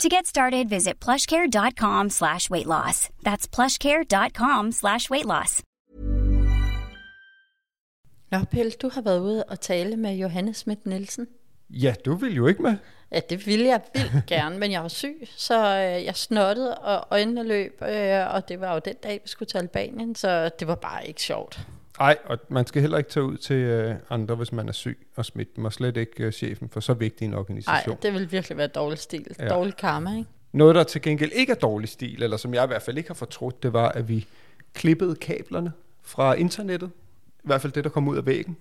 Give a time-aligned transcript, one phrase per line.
[0.00, 3.08] To get started, visit plushcare.com slash weight loss.
[3.22, 5.62] That's plushcare.com slash weight loss.
[8.30, 11.26] Nå, Pelle, du har været ude og tale med Johannes Schmidt Nielsen.
[11.70, 12.76] Ja, du vil jo ikke med.
[13.12, 17.06] Ja, det ville jeg vildt gerne, men jeg var syg, så øh, jeg snottede, og
[17.10, 20.68] øjnene løb, øh, og det var jo den dag, vi skulle til Albanien, så det
[20.68, 21.60] var bare ikke sjovt.
[21.98, 25.06] Nej, og man skal heller ikke tage ud til øh, andre, hvis man er syg
[25.16, 27.98] og smidt dem, og slet ikke øh, chefen for så vigtig en Nej, organisation.
[28.02, 29.26] det ville virkelig være dårlig stil.
[29.38, 29.48] Ja.
[29.48, 30.30] Dårlig karma, ikke?
[30.52, 33.08] Noget, der til gengæld ikke er dårlig stil, eller som jeg i hvert fald ikke
[33.08, 34.26] har fortrudt, det var, at vi
[34.74, 36.90] klippede kablerne fra internettet.
[37.38, 38.56] I hvert fald det, der kom ud af væggen.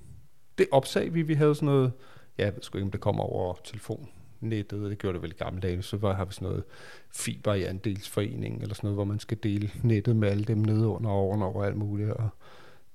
[0.57, 1.21] Det opsag vi.
[1.21, 1.91] Vi havde sådan noget,
[2.37, 5.43] ja, jeg ved sgu ikke, om det kommer over telefonnettet, det gjorde det vel i
[5.43, 6.63] gamle dage, så var, har vi sådan noget
[7.11, 10.87] fiber i andelsforening, eller sådan noget, hvor man skal dele nettet med alle dem nede
[10.87, 12.29] under og ovenover og alt muligt, og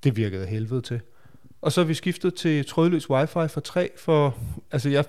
[0.05, 1.01] det virkede af helvede til.
[1.63, 4.37] Og så har vi skiftet til trådløs wifi for tre, for,
[4.73, 5.05] altså jeg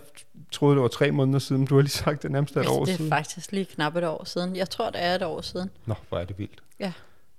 [0.51, 2.85] troede, det var tre måneder siden, du har lige sagt, det er nærmest et år
[2.85, 3.09] det er siden.
[3.11, 4.55] faktisk lige knap et år siden.
[4.55, 5.69] Jeg tror, det er et år siden.
[5.85, 6.63] Nå, hvor er det vildt.
[6.79, 6.93] Ja.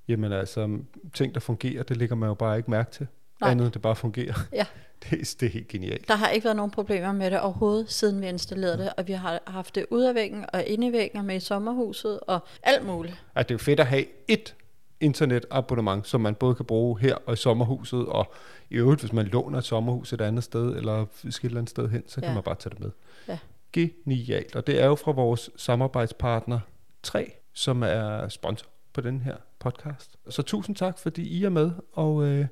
[0.08, 0.78] Jamen altså,
[1.14, 3.06] ting der fungerer, det lægger man jo bare ikke mærke til.
[3.40, 3.50] Nej.
[3.50, 4.34] Andet det bare fungerer.
[4.52, 4.64] Ja.
[5.10, 6.08] Det, er- det er helt genialt.
[6.08, 9.12] Der har ikke været nogen problemer med det overhovedet, siden vi installerede det, og vi
[9.12, 12.38] har haft det ud af væggen og inde i væggen og med i sommerhuset og
[12.62, 13.14] alt muligt.
[13.34, 14.54] Altså, det er jo fedt at have et
[15.00, 18.32] internetabonnement, som man både kan bruge her og i sommerhuset, og
[18.70, 21.88] i øvrigt, hvis man låner et sommerhus et andet sted, eller et eller andet sted
[21.88, 22.34] hen, så kan Ja.
[22.34, 22.90] man bare tage det med.
[23.28, 23.38] Ja.
[23.72, 24.56] Genialt.
[24.56, 26.60] Og det er jo fra vores samarbejdspartner
[27.02, 30.16] 3, som er sponsor på den her podcast.
[30.28, 31.70] Så tusind tak, fordi I er med.
[31.92, 32.46] Og øh,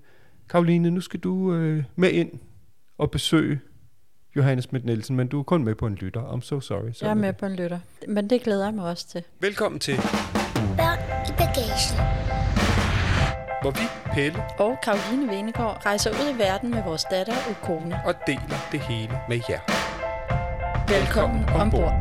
[0.49, 2.31] Karoline, nu skal du øh, med ind
[2.99, 3.61] og besøge
[4.37, 6.23] Johannes Schmidt Nielsen, men du er kun med på en lytter.
[6.23, 6.91] I'm so sorry.
[7.03, 7.37] Jeg er med det.
[7.37, 9.23] på en lytter, men det glæder jeg mig også til.
[9.41, 9.97] Velkommen til,
[10.77, 10.99] Børn
[11.29, 12.36] i bagagen.
[13.67, 18.01] Hvor vi, Pelle, Og Karoline Venegård rejser ud i verden med vores datter og kone.
[18.05, 19.61] og deler det hele med jer.
[20.89, 21.93] Velkommen ombord.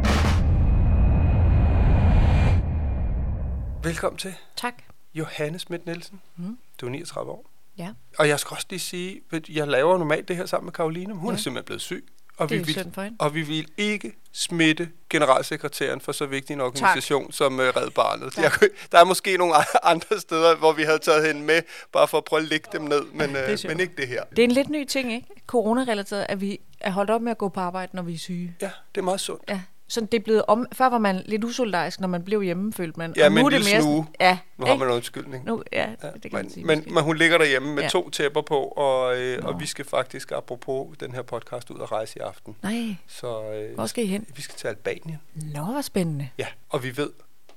[3.84, 4.74] Velkommen til Tak.
[5.14, 6.22] Johannes Schmidt Nielsen.
[6.36, 6.58] Mm.
[6.82, 7.50] Du er 39 år.
[7.78, 7.90] Ja.
[8.20, 11.08] Og jeg skal også lige sige, at jeg laver normalt det her sammen med Karoline,
[11.08, 11.34] men hun ja.
[11.34, 12.08] er simpelthen blevet syg.
[12.38, 17.34] Og vi, vil, og vi vil ikke smitte generalsekretæren for så vigtig en organisation tak.
[17.34, 18.34] som uh, Red Barnet.
[18.34, 18.44] Tak.
[18.44, 19.54] Jeg, kunne- der er måske nogle
[19.94, 21.62] andre steder, hvor vi havde taget hende med,
[21.94, 24.24] bare for at prøve at lægge dem ned, men, uh, men ikke det her.
[24.24, 25.28] Det er en lidt ny ting, ikke?
[25.48, 28.56] Corona-relateret, at vi er holdt op med at gå på arbejde, når vi er syge.
[28.62, 29.44] Ja, det er meget sundt.
[29.50, 29.62] Ja.
[29.88, 30.68] Så det er blevet om...
[30.74, 33.14] Før var man lidt usolidarisk, når man blev hjemme, følte man.
[33.18, 34.80] Ja, Og med nu er det mere sådan- Ja, Nu har ikke?
[34.80, 35.46] man en undskyldning.
[35.46, 36.66] Nu, ja, Ja, det kan men, man sige.
[36.66, 37.90] men, men hun ligger derhjemme med Ja.
[37.90, 41.92] to tæpper på, og, øh, og vi skal faktisk, apropos den her podcast, ud og
[41.92, 42.56] rejse i aften.
[42.64, 44.26] Nej, Så øh, hvor skal I hen?
[44.36, 45.18] vi skal til Albanien.
[45.36, 46.30] Nå, hvor spændende.
[46.38, 47.10] Ja, og vi ved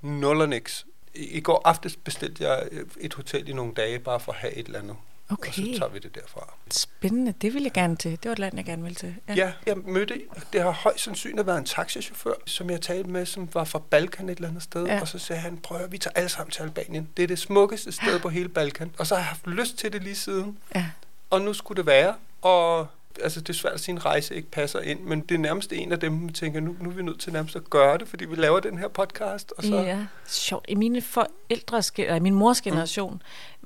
[0.03, 0.87] nul og niks.
[1.15, 4.39] I, I går aftes bestilte jeg øh, et hotel i nogle dage, bare for at
[4.39, 4.97] have et eller andet.
[5.29, 6.55] Og så Okay, tager vi det derfra.
[6.71, 7.35] spændende.
[7.43, 8.11] Det vil jeg gerne til.
[8.11, 9.15] Det var et land, jeg gerne ville til.
[9.29, 10.21] Ja, ja jeg mødte,
[10.53, 14.29] det har højst sandsynligt været en taxichauffør, som jeg talte med, som var fra Balkan
[14.29, 14.87] et eller andet sted.
[14.87, 15.01] Ja.
[15.01, 17.09] Og så sagde han, prøv at vi tager alle sammen til Albanien.
[17.17, 18.91] Det er det smukkeste sted på hele Balkan.
[18.99, 20.59] Og så har jeg haft lyst til det lige siden.
[20.75, 20.87] Ja.
[21.31, 22.15] Og nu skulle det være.
[22.43, 22.87] Og
[23.23, 25.39] altså, det er svært at sige, at en rejse ikke passer ind, men det er
[25.39, 27.99] nærmest en af dem, vi tænker, nu, nu er vi nødt til nærmest at gøre
[27.99, 29.53] det, fordi vi laver den her podcast.
[29.57, 30.65] Og så, Ja, sjovt.
[30.69, 33.21] I mine forældres, eller min mors generation, mm.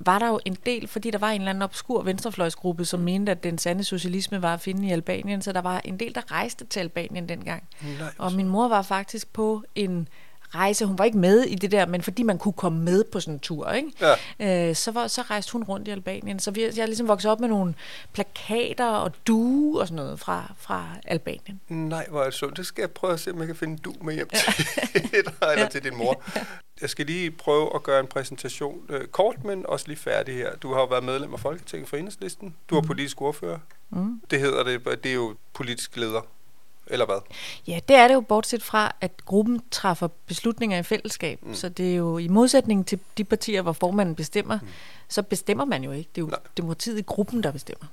[0.06, 3.32] var der jo en del, fordi der var en eller anden obskur venstrefløjsgruppe, som mente,
[3.32, 6.32] at den sande socialisme var at finde i Albanien, så der var en del, der
[6.32, 7.68] rejste til Albanien dengang.
[7.98, 10.08] Nej, Og min mor var faktisk på en
[10.54, 13.20] rejse, hun var ikke med i det der, men fordi man kunne komme med på
[13.20, 13.92] sådan en tur, ikke?
[14.40, 14.68] Ja.
[14.68, 16.38] Øh, så, var, så rejste hun rundt i Albanien.
[16.38, 17.74] Så vi, jeg er ligesom vokset op med nogle
[18.12, 21.60] plakater og due og sådan noget fra, fra Albanien.
[21.68, 22.56] Nej, hvor er det sundt.
[22.56, 24.46] Det skal jeg prøve at se, om jeg kan finde du med hjem til
[25.12, 25.68] dig, eller Ja.
[25.68, 26.22] til din mor.
[26.80, 30.56] Jeg skal lige prøve at gøre en præsentation øh, kort, men også lige færdig her.
[30.56, 32.54] Du har jo været medlem af Folketinget for Enhedslisten.
[32.70, 33.58] Du er politisk ordfører.
[33.90, 34.20] Mm.
[34.30, 36.20] Det hedder det, det er jo politisk leder.
[36.92, 37.16] Eller hvad?
[37.66, 41.38] Ja, det er det jo bortset fra, at gruppen træffer beslutninger i fællesskab.
[41.42, 41.54] Mm.
[41.54, 44.68] Så det er jo i modsætning til de partier, hvor formanden bestemmer, mm.
[45.08, 46.10] så bestemmer man jo ikke.
[46.14, 46.38] Det er jo Nej.
[46.56, 47.86] demokratiet i gruppen, der bestemmer.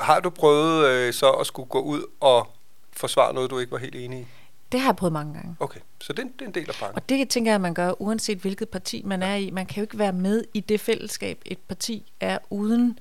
[0.00, 2.48] Har du prøvet øh, så at skulle gå ud og
[2.92, 4.26] forsvare noget, du ikke var helt enig i?
[4.72, 5.56] Det har jeg prøvet mange gange.
[5.60, 6.96] Okay, så det, er en- det er en del af pakken.
[6.96, 9.50] Og det tænker jeg, at man gør, uanset hvilket parti man er i.
[9.50, 12.98] Man kan jo ikke være med i det fællesskab, et parti er uden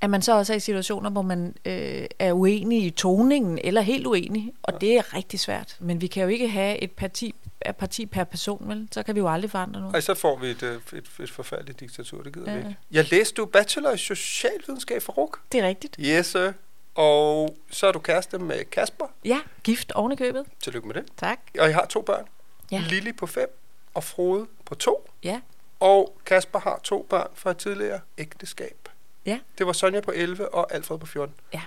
[0.00, 3.80] at man så også er i situationer, hvor man øh, er uenig i toningen, eller
[3.80, 5.76] helt uenig, og det er rigtig svært.
[5.80, 7.34] Men vi kan jo ikke have et parti,
[7.68, 8.88] et parti per person, vel?
[8.92, 9.96] Så kan vi jo aldrig forandre noget.
[9.96, 12.58] Og så får vi et, øh, et, et forfærdeligt diktatur, det gider Ja.
[12.58, 12.76] vi ikke.
[12.90, 15.40] Jeg læste du bachelor i socialvidenskab for RUK.
[15.52, 15.96] Det er rigtigt.
[16.00, 16.52] Yes, sir.
[16.94, 19.06] Og så er du kæreste med Kasper.
[19.24, 20.44] Ja, gift oven i købet.
[20.62, 21.04] Tillykke med det.
[21.16, 21.38] Tak.
[21.58, 22.24] Og I har to børn.
[22.70, 22.82] Ja.
[22.88, 23.48] Lili på fem
[23.94, 25.10] og Frode på to.
[25.24, 25.40] Ja.
[25.80, 28.87] Og Kasper har to børn fra et tidligere ægteskab.
[29.26, 29.38] Ja.
[29.58, 31.34] Det var Sonja på 11 og Alfred på 14.
[31.54, 31.60] Ja.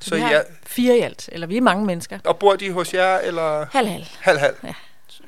[0.00, 2.18] Så Så vi har er, fire i alt, eller vi er mange mennesker.
[2.24, 4.04] og bor de hos jer, eller Halv, halv.
[4.20, 4.56] halv halv?
[4.64, 4.74] Ja.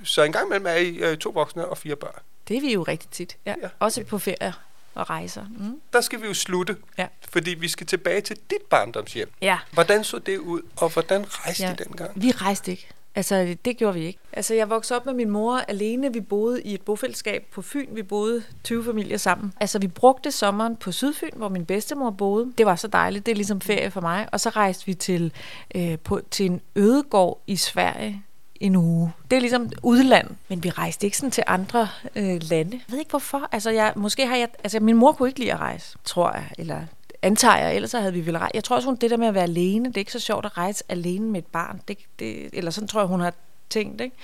[0.05, 2.15] Så en gang imellem er I øh, to voksne og fire børn.
[2.49, 3.37] Det er vi jo rigtig tit.
[3.47, 3.51] Ja.
[3.51, 3.57] Ja.
[3.63, 3.69] ja.
[3.79, 4.53] Også på ferier
[4.95, 5.45] og rejser.
[5.59, 5.81] Mm.
[5.93, 7.07] Der skal vi jo slutte, Ja.
[7.29, 9.33] fordi vi skal tilbage til dit barndomshjem.
[9.43, 9.59] Ja.
[9.73, 11.73] Hvordan så det ud, og hvordan rejste Ja.
[11.73, 12.11] I dengang?
[12.23, 12.89] Vi rejste ikke.
[13.15, 14.19] Altså, det gjorde vi ikke.
[14.33, 16.13] Altså, jeg voksede op med min mor alene.
[16.13, 17.87] Vi boede i et bofællesskab på Fyn.
[17.91, 19.53] Vi boede 20 familier sammen.
[19.61, 22.53] Altså, vi brugte sommeren på Sydfyn, hvor min bedstemor boede.
[22.59, 23.27] Det var så dejligt.
[23.27, 24.29] Det er ligesom ferie for mig.
[24.33, 25.33] Og så rejste vi til,
[25.75, 28.25] øh, på, til en ødegård i Sverige
[28.61, 29.13] en uge.
[29.31, 32.73] Det er ligesom udland, men vi rejste ikke sådan til andre øh, lande.
[32.73, 33.49] Jeg ved ikke hvorfor.
[33.53, 34.49] Altså, jeg, måske har jeg...
[34.65, 36.51] Altså, min mor kunne ikke lide at rejse, tror jeg.
[36.59, 36.81] Eller
[37.23, 38.55] antager jeg, ellers så havde vi vel rejst.
[38.55, 40.45] Jeg tror også, hun det der med at være alene, det er ikke så sjovt
[40.45, 41.81] at rejse alene med et barn.
[41.89, 43.33] Det, det, eller sådan tror jeg, hun har
[43.71, 44.17] tænkt, ikke?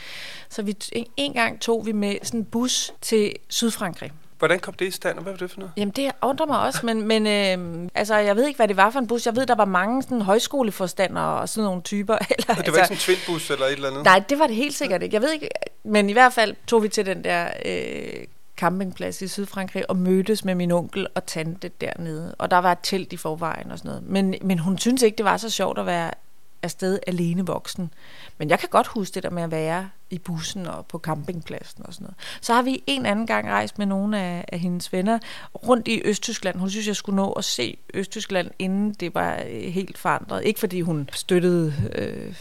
[0.48, 4.12] Så vi, en, en gang tog vi med sådan en bus til Sydfrankrig.
[4.38, 5.72] Hvordan kom det i stand, og hvad var det for noget?
[5.76, 8.90] Jamen, det undrer mig også, men, men øh, altså, jeg ved ikke, hvad det var
[8.90, 9.26] for en bus.
[9.26, 12.18] Jeg ved, der var mange sådan, højskoleforstandere og sådan nogle typer.
[12.38, 14.04] Eller, Det var ikke sådan en tvindbus eller et eller andet?
[14.04, 15.14] Nej, det var det helt sikkert ikke.
[15.14, 15.48] Jeg ved ikke,
[15.84, 18.24] men i hvert fald tog vi til den der øh,
[18.56, 22.34] campingplads i Sydfrankrig og mødtes med min onkel og tante dernede.
[22.38, 24.02] Og der var et telt i forvejen og sådan noget.
[24.02, 26.10] Men, men hun syntes ikke, det var så sjovt at være
[26.62, 27.90] afsted alene voksen.
[28.38, 31.86] Men jeg kan godt huske det der med at være i bussen og på campingpladsen
[31.86, 32.16] og sådan noget.
[32.40, 35.18] Så har vi en anden gang rejst med nogle af, af hendes venner
[35.68, 36.58] rundt i Østtyskland.
[36.58, 40.44] Hun synes, jeg skulle nå at se Østtyskland, inden det var øh, helt forandret.
[40.44, 42.34] Ikke fordi hun støttede, øh,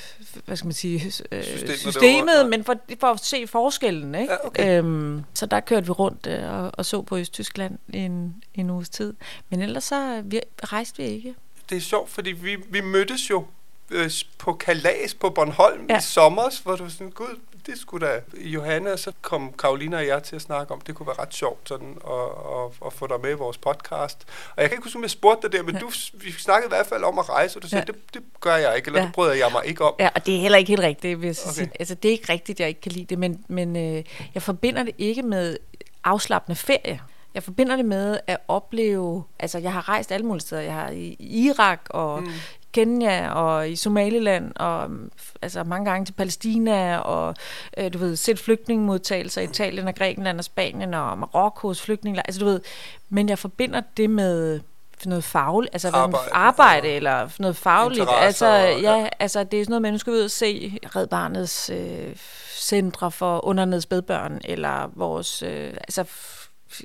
[0.46, 4.16] hvad skal man sige, øh, Systemet systemet, men for, for at se forskellen.
[4.16, 4.34] Ikke?
[4.34, 4.78] Ja, okay.
[4.80, 8.90] øhm, så der kørte vi rundt øh, og, og så på Østtyskland en, en uges
[8.90, 9.14] tid.
[9.50, 11.36] Men ellers så vi, rejste vi ikke.
[11.70, 13.46] Det er sjovt, fordi vi, vi mødtes jo
[13.92, 15.98] øh, på Kalas på Bornholm ja.
[15.98, 20.08] I sommer, hvor du sådan, gud, det skulle da Johanne, og så kom Karolina og
[20.08, 22.14] jeg til at snakke om, det kunne være ret sjovt sådan, at,
[22.56, 24.26] at, at få dig med i vores podcast.
[24.56, 25.80] Og jeg kan ikke huske, om jeg spurgte dig der, men ja.
[25.80, 27.94] du, vi snakkede i hvert fald om at rejse, og du sagde, ja.
[27.94, 29.06] Det, det gør jeg ikke, eller ja.
[29.06, 29.94] Det bryder jeg mig ikke om.
[30.00, 31.54] Ja, og det er heller ikke helt rigtigt, hvis Okay.
[31.54, 31.72] sige.
[31.80, 34.04] Altså, det er ikke rigtigt, jeg ikke kan lide det, men, men øh,
[34.34, 35.58] jeg forbinder det ikke med
[36.04, 37.02] afslappende ferie.
[37.34, 40.62] Jeg forbinder det med at opleve, altså jeg har rejst alle mulige steder.
[40.62, 42.32] Jeg har i i Irak og mm.
[42.76, 45.12] Kenya og i Somaliland og mm,
[45.42, 47.36] altså mange gange til Palæstina og
[47.78, 52.22] øh, du ved set flygtningemodtagelser i Italien og Grækenland og Spanien og Marokkos flygtninge.
[52.28, 52.62] Altså du ved,
[53.10, 54.60] men jeg forbinder det med
[55.06, 56.18] noget fagligt, altså Arbejde.
[56.18, 58.10] arbejde, arbejde eller noget fagligt.
[58.20, 58.96] Altså, ja.
[58.96, 61.70] ja, altså det er sådan noget med, nu skal vi ud og se Red Barnets
[61.70, 62.16] øh,
[62.56, 66.06] centre for undernede spædbørn, eller vores øh, altså,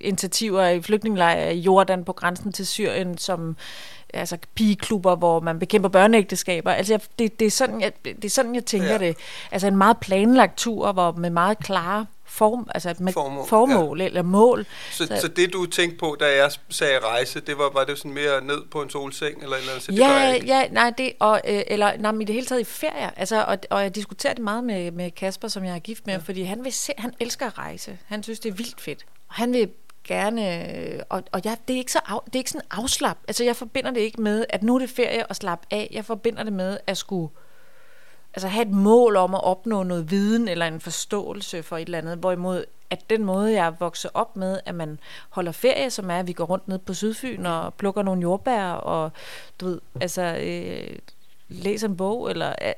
[0.00, 3.56] initiativer i flygtningelejre i Jordan på grænsen til Syrien, som
[4.14, 6.72] altså pigeklubber, hvor man bekæmper børneægteskaber.
[6.72, 8.98] Altså jeg, det, det, er sådan, jeg, det er sådan, jeg tænker Ja.
[8.98, 9.16] det.
[9.50, 14.06] Altså en meget planlagt tur, hvor med meget klare form, altså med Formål, formål, ja.
[14.06, 14.66] eller mål.
[14.90, 17.98] Så, så, Så- det, du tænkte på, da jeg sagde rejse, det var, var det
[17.98, 21.12] sådan mere ned på en solseng, eller eller andet, så det Ja, ja, nej, det,
[21.18, 23.10] og, øh, eller nej, men i det hele taget i ferier.
[23.16, 26.14] Altså, og, og jeg diskuterer det meget med, med Kasper, som jeg er gift med,
[26.14, 26.20] ja.
[26.24, 27.98] fordi han, vil se, han elsker at rejse.
[28.06, 29.06] Han synes, det er vildt fedt.
[29.28, 29.68] Og han vil
[30.14, 33.18] gerne, øh, og, og jeg, det, er ikke så af, det er ikke sådan afslap.
[33.28, 35.88] Altså, jeg forbinder det ikke med, at nu er det ferie og slappe af.
[35.92, 37.28] Jeg forbinder det med at skulle
[38.34, 41.98] altså have et mål om at opnå noget viden eller en forståelse for et eller
[41.98, 44.98] andet, hvorimod at den måde, jeg er vokset op med, at man
[45.30, 48.64] holder ferie, som er, at vi går rundt ned på Sydfyn og plukker nogle jordbær,
[48.70, 49.10] og
[49.60, 50.98] du ved, altså øh,
[51.48, 52.72] læser en bog, eller øh,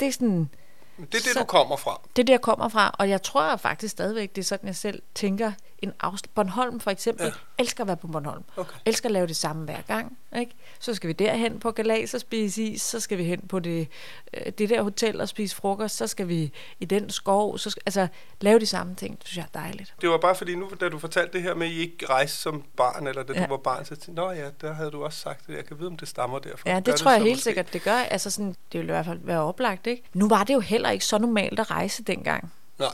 [0.00, 0.48] det er sådan,
[0.96, 2.00] Det er det, Så- du kommer fra.
[2.16, 4.76] det er der, jeg kommer fra, og jeg tror faktisk stadigvæk, det er sådan, jeg
[4.76, 5.52] selv tænker,
[5.84, 7.32] en afsl- Bornholm for eksempel, Ja.
[7.58, 8.44] elsker at være på Bornholm.
[8.56, 8.76] Okay.
[8.84, 10.18] Elsker at lave det samme hver gang.
[10.38, 10.52] Ikke?
[10.80, 13.88] Så skal vi derhen på Galas og spise is, så skal vi hen på det,
[14.34, 17.82] øh, det der hotel og spise frokost, så skal vi i den skov, så skal,
[17.86, 18.06] altså
[18.40, 19.94] lave de samme ting, det synes jeg er dejligt.
[20.00, 22.36] Det var bare fordi nu, da du fortalte det her med, at I ikke rejste
[22.38, 23.42] som barn, eller da ja.
[23.44, 25.56] Du var barn, så tænkte jeg, ja, der havde du også sagt det.
[25.56, 26.70] Jeg kan vide, om det stammer derfra.
[26.70, 27.42] Ja, Gør det tror jeg så helt måske?
[27.44, 27.96] sikkert, det gør.
[27.96, 30.02] Altså sådan, det vil i hvert fald være oplagt, ikke?
[30.12, 32.52] Nu var det jo heller ikke så normalt at rejse dengang.
[32.78, 32.88] Nej.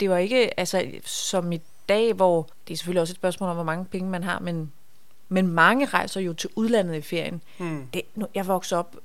[0.00, 3.56] det var ikke altså, som i dag, hvor det er selvfølgelig også et spørgsmål om,
[3.56, 4.72] hvor mange penge man har, men,
[5.28, 7.42] men mange rejser jo til udlandet i ferien.
[7.58, 7.86] Hmm.
[7.94, 8.96] Det, nu, jeg voksede op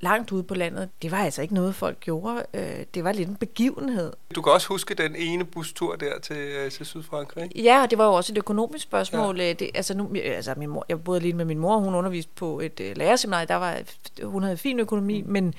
[0.00, 2.44] langt ude på landet, det var altså ikke noget, folk gjorde.
[2.54, 4.12] Øh, det var lidt en begivenhed.
[4.34, 7.50] Du kan også huske den ene bustur der til, øh, til Sydfrankrig?
[7.56, 9.40] Ja, og det var jo også et økonomisk spørgsmål.
[9.40, 9.52] Ja.
[9.52, 12.60] Det, altså nu, altså min mor, jeg boede lige med min mor, hun underviste på
[12.60, 13.78] et lærerseminar, der var,
[14.22, 15.30] hun havde fin økonomi, mm.
[15.30, 15.54] men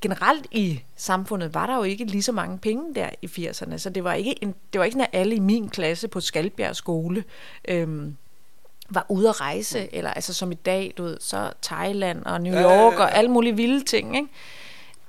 [0.00, 3.90] generelt i samfundet var der jo ikke lige så mange penge der i 80'erne, så
[3.90, 6.76] det var ikke, en, det var ikke sådan, at alle i min klasse på Skalbjerg
[6.76, 7.24] skole
[7.68, 8.16] øhm,
[8.90, 9.88] var ude at rejse, mm.
[9.92, 13.00] eller altså som i dag, du ved, så Thailand og New York ja, ja, ja.
[13.00, 14.28] og alle mulige vilde ting, ikke?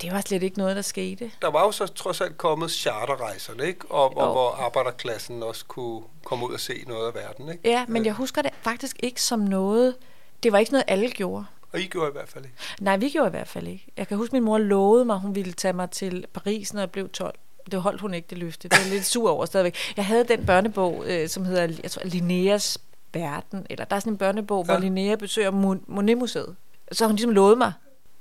[0.02, 1.32] Det var slet ikke noget, der skete.
[1.42, 3.92] Der var jo så trods alt kommet charterrejserne, ikke?
[3.92, 7.70] Og, og hvor arbejderklassen også kunne komme ud og se noget af verden, ikke?
[7.70, 9.96] Ja, men jeg husker det faktisk ikke som noget...
[10.44, 11.46] Det var ikke noget, alle gjorde.
[11.72, 12.56] Og I gjorde i hvert fald ikke?
[12.80, 13.88] Nej, vi gjorde i hvert fald ikke.
[13.98, 16.82] Jeg kan huske, min mor lovede mig, at hun ville tage mig til Paris, når
[16.82, 17.36] jeg blev 12.
[17.72, 18.68] Det holdt hun ikke, det løfte.
[18.68, 19.76] Det er lidt sur over stadigvæk.
[19.98, 22.78] Jeg havde den børnebog, øh, som hedder jeg tror, Linneas
[23.14, 23.68] Verden.
[23.70, 24.72] Eller der er sådan en børnebog, ja.
[24.72, 25.52] hvor Linnea besøger
[25.88, 26.56] Monet-museet.
[26.92, 27.74] Så hun ligesom lovede mig.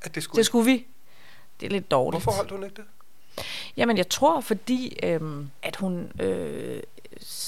[0.02, 0.86] At det skulle, det skulle vi.
[1.60, 2.24] Det er lidt dårligt.
[2.24, 2.84] Hvorfor holdt hun ikke det?
[3.76, 6.82] Jamen, jeg tror, fordi øhm, at hun øh,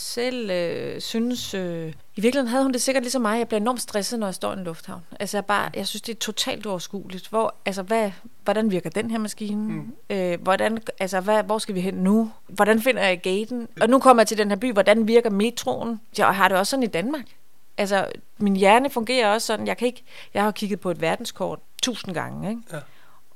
[0.08, 1.54] selv øh, synes...
[1.54, 3.38] Øh, I virkeligheden havde hun det sikkert ligesom mig.
[3.38, 5.02] Jeg bliver enormt stresset, når jeg står i en lufthavn.
[5.20, 7.28] Altså, jeg, bare, jeg synes, det er totalt uoverskueligt.
[7.28, 8.10] Hvor, altså, hvad,
[8.44, 9.72] hvordan virker den her maskine?
[9.72, 9.94] Mm.
[10.10, 12.30] Øh, hvordan, altså, hvad, hvor skal vi hen nu?
[12.46, 13.68] Hvordan finder jeg gaten?
[13.80, 14.72] Og nu kommer jeg til den her by.
[14.72, 16.00] Hvordan virker metroen?
[16.18, 17.24] Jeg har det også sådan i Danmark.
[17.78, 18.06] Altså,
[18.38, 19.66] min hjerne fungerer også sådan.
[19.66, 22.62] Jeg, kan ikke, jeg har kigget på et verdenskort tusind gange, ikke?
[22.72, 22.78] Ja.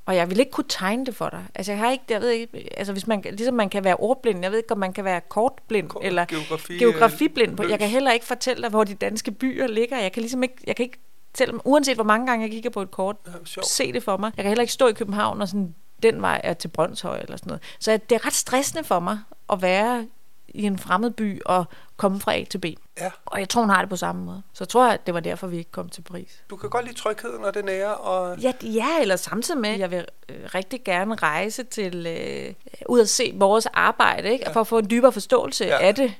[0.05, 1.45] Og jeg vil ikke kunne tegne det for dig.
[1.55, 4.41] Altså jeg har ikke, jeg ved ikke, altså hvis man, ligesom man kan være ordblind,
[4.43, 7.57] jeg ved ikke, om man kan være kortblind Kort, eller geografi, geografiblind.
[7.57, 7.69] Løs.
[7.69, 9.99] Jeg kan heller ikke fortælle dig, hvor de danske byer ligger.
[9.99, 10.99] Jeg kan ligesom ikke, jeg kan ikke,
[11.37, 13.15] selvom, uanset hvor mange gange jeg kigger på et kort,
[13.57, 14.31] ja, se det for mig.
[14.37, 17.37] Jeg kan heller ikke stå i København og sådan, den vej er til Brøndshøj eller
[17.37, 17.63] sådan noget.
[17.79, 19.19] Så det er ret stressende for mig
[19.51, 20.07] at være
[20.47, 21.65] i en fremmed by og
[22.03, 22.65] komme fra A til B.
[22.99, 23.11] Ja.
[23.25, 24.41] Og jeg tror, hun har det på samme måde.
[24.53, 26.43] Så jeg tror, at det var derfor, vi ikke kom til Paris.
[26.49, 27.95] Du kan godt lide trygheden når det nære.
[27.95, 28.39] Og...
[28.39, 32.53] Ja, ja, eller samtidig med, jeg vil øh, rigtig gerne rejse til, øh,
[32.89, 34.45] ud og se vores arbejde, ikke?
[34.47, 34.53] Ja.
[34.53, 35.81] for at få en dybere forståelse ja.
[35.81, 36.13] af det.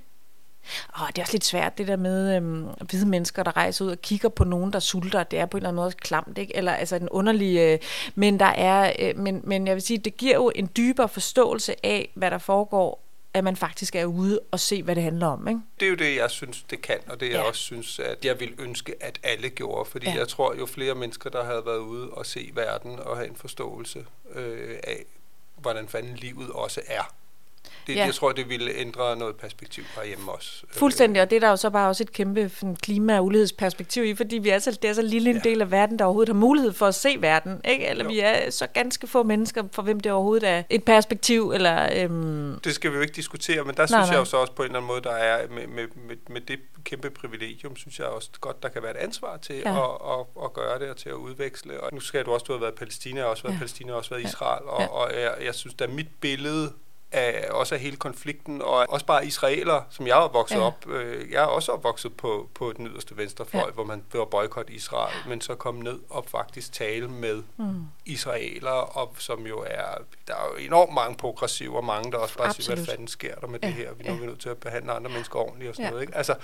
[0.93, 3.91] Og det er også lidt svært, det der med øhm, hvide mennesker, der rejser ud
[3.91, 5.23] og kigger på nogen, der sulter.
[5.23, 6.55] Det er på en eller anden måde også klamt, ikke?
[6.55, 7.57] Eller altså en underlig...
[7.59, 7.79] Øh,
[8.15, 11.85] men, der er, øh, men, men jeg vil sige, det giver jo en dybere forståelse
[11.85, 13.02] af, hvad der foregår
[13.33, 15.47] at man faktisk er ude og se, hvad det handler om.
[15.47, 15.61] Ikke?
[15.79, 17.41] Det er jo det, jeg synes, det kan, og det jeg ja.
[17.41, 19.89] også synes, at jeg vil ønske, at alle gjorde.
[19.89, 20.15] Fordi ja.
[20.15, 23.35] jeg tror, jo flere mennesker, der havde været ude og se verden og have en
[23.35, 25.03] forståelse øh, af,
[25.57, 27.13] hvordan fanden livet også er,
[27.87, 28.05] det, ja.
[28.05, 30.63] Jeg tror, det ville ændre noget perspektiv herhjemme også.
[30.71, 32.51] Fuldstændig, og det er der jo så bare også et kæmpe
[32.81, 35.49] klima- og ulighedsperspektiv i, fordi vi er så, det er så lille en ja.
[35.49, 37.61] del af verden, der overhovedet har mulighed for at se verden.
[37.65, 37.87] Ikke?
[37.87, 38.09] Eller jo.
[38.09, 41.51] vi er så ganske få mennesker, for hvem det overhovedet er et perspektiv.
[41.51, 42.59] Eller, øhm...
[42.63, 44.11] Det skal vi jo ikke diskutere, men der nej, synes nej.
[44.11, 46.41] jeg jo så også på en eller anden måde, der er med, med, med, med
[46.41, 49.83] det kæmpe privilegium, synes jeg også godt, der kan være et ansvar til ja.
[49.83, 51.81] at, at, at gøre det og til at udveksle.
[51.81, 53.57] Og nu skal du også, du har været Palæstina, har også været ja.
[53.57, 54.87] Palæstina, og også været Israel, og, ja.
[54.87, 56.73] og jeg, jeg synes, at mit billede
[57.13, 60.61] af også af hele konflikten, og også bare israeler, som jeg er vokset ja.
[60.61, 60.89] op.
[60.89, 63.71] Øh, jeg er også opvokset på, på den yderste venstrefløj, ja.
[63.71, 67.85] hvor man var boykot Israel, men så kom ned og faktisk tale med mm.
[68.05, 72.37] israelere, og som jo er, der er jo enormt mange progressive, og mange, der også
[72.37, 72.65] bare Absolut.
[72.65, 73.67] siger, hvad fanden sker der med ja.
[73.67, 73.89] det her?
[73.93, 74.25] Vi er ja.
[74.25, 75.89] nødt til at behandle andre mennesker ordentligt og sådan ja.
[75.89, 76.01] noget.
[76.01, 76.17] Ikke?
[76.17, 76.35] Altså,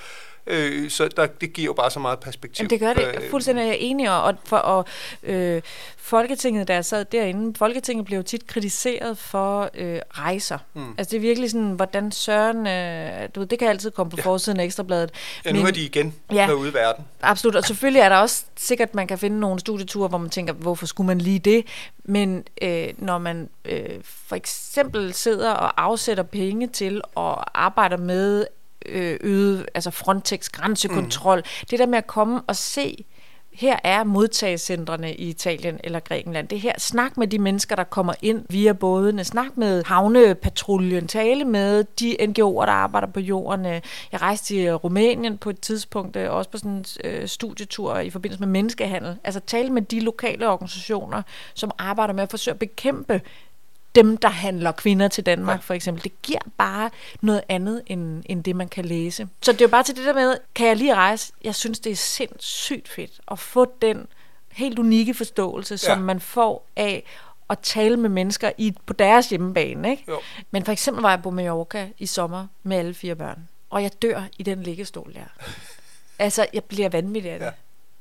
[0.48, 2.64] øh, så der, det giver jo bare så meget perspektiv.
[2.64, 3.24] Jamen, det gør det.
[3.24, 4.86] Øh, Fuldstændig er jeg enig, og, for, og
[5.24, 5.62] øh,
[5.98, 10.58] Folketinget, der sad derinde, Folketinget blev tit kritiseret for øh, rejser.
[10.74, 10.96] Mm.
[10.98, 14.18] Altså det er virkelig sådan, hvordan Søren, øh, du ved, det kan altid komme på
[14.18, 14.24] ja.
[14.24, 15.12] forsiden af Ekstrabladet.
[15.46, 17.06] Ja, nu Men, er de igen ja, derude i verden.
[17.22, 20.54] Absolut, og selvfølgelig er der også sikkert, man kan finde nogle studieture, hvor man tænker,
[20.54, 21.66] hvorfor skulle man lige det?
[22.04, 28.46] Men øh, når man øh, for eksempel sidder og afsætter penge til og arbejder med
[28.86, 31.66] øh, øget, altså Frontex grænsekontrol, mm.
[31.70, 33.06] det der med at komme og se
[33.60, 36.48] her er modtagecentrene i Italien eller Grækenland.
[36.48, 39.24] Det her, snak med de mennesker, der kommer ind via bådene.
[39.24, 41.08] Snak med havnepatruljen.
[41.08, 43.66] Tale med de NGO'er, der arbejder på jorden.
[43.66, 43.82] Jeg
[44.22, 48.40] rejste til Rumænien på et tidspunkt, øh, også på sådan en øh, studietur i forbindelse
[48.40, 49.18] med menneskehandel.
[49.24, 51.22] Altså tale med de lokale organisationer,
[51.54, 53.22] som arbejder med at forsøge at bekæmpe
[53.96, 55.62] dem, der handler kvinder til Danmark, ja.
[55.62, 56.04] for eksempel.
[56.04, 56.90] Det giver bare
[57.22, 59.28] noget andet, end, end det, man kan læse.
[59.42, 61.34] Så det er jo bare til det der med, kan jeg lige rejse?
[61.44, 64.08] Jeg synes, det er sindssygt fedt at få den
[64.52, 65.78] helt unikke forståelse, ja.
[65.78, 67.04] som man får af
[67.50, 69.92] at tale med mennesker i, på deres hjemmebane.
[69.92, 70.04] Ikke?
[70.08, 70.20] Jo.
[70.52, 73.92] Men for eksempel var jeg på Mallorca i sommer med alle fire børn, og jeg
[74.02, 75.54] dør i den liggestol der.
[76.26, 77.46] altså, jeg bliver vanvittig af det.
[77.46, 77.52] Ja.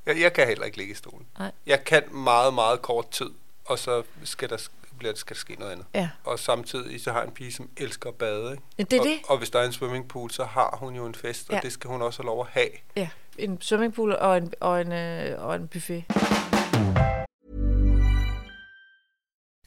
[0.07, 1.27] Jeg, jeg kan heller ikke ligge i stolen.
[1.39, 1.51] Nej.
[1.67, 3.31] Jeg kan meget, meget kort tid,
[3.65, 4.57] og så skal der
[4.99, 5.87] bliver, skal der ske noget andet.
[5.95, 6.09] Ja.
[6.25, 8.53] Og samtidig så har en pige, som elsker at bade.
[8.53, 8.63] Ikke?
[8.79, 9.19] Ja, det er og, det.
[9.29, 11.57] Og hvis der er en swimmingpool, så har hun jo en fest, ja.
[11.57, 12.71] og det skal hun også have lov at have.
[12.97, 16.05] Ja, en swimmingpool og en, og en, øh, og en buffet.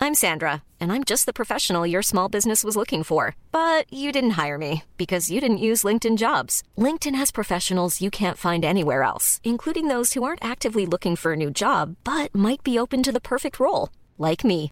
[0.04, 3.36] I'm Sandra, and I'm just the professional your small business was looking for.
[3.52, 6.64] But you didn't hire me because you didn't use LinkedIn jobs.
[6.76, 11.34] LinkedIn has professionals you can't find anywhere else, including those who aren't actively looking for
[11.34, 14.72] a new job but might be open to the perfect role, like me.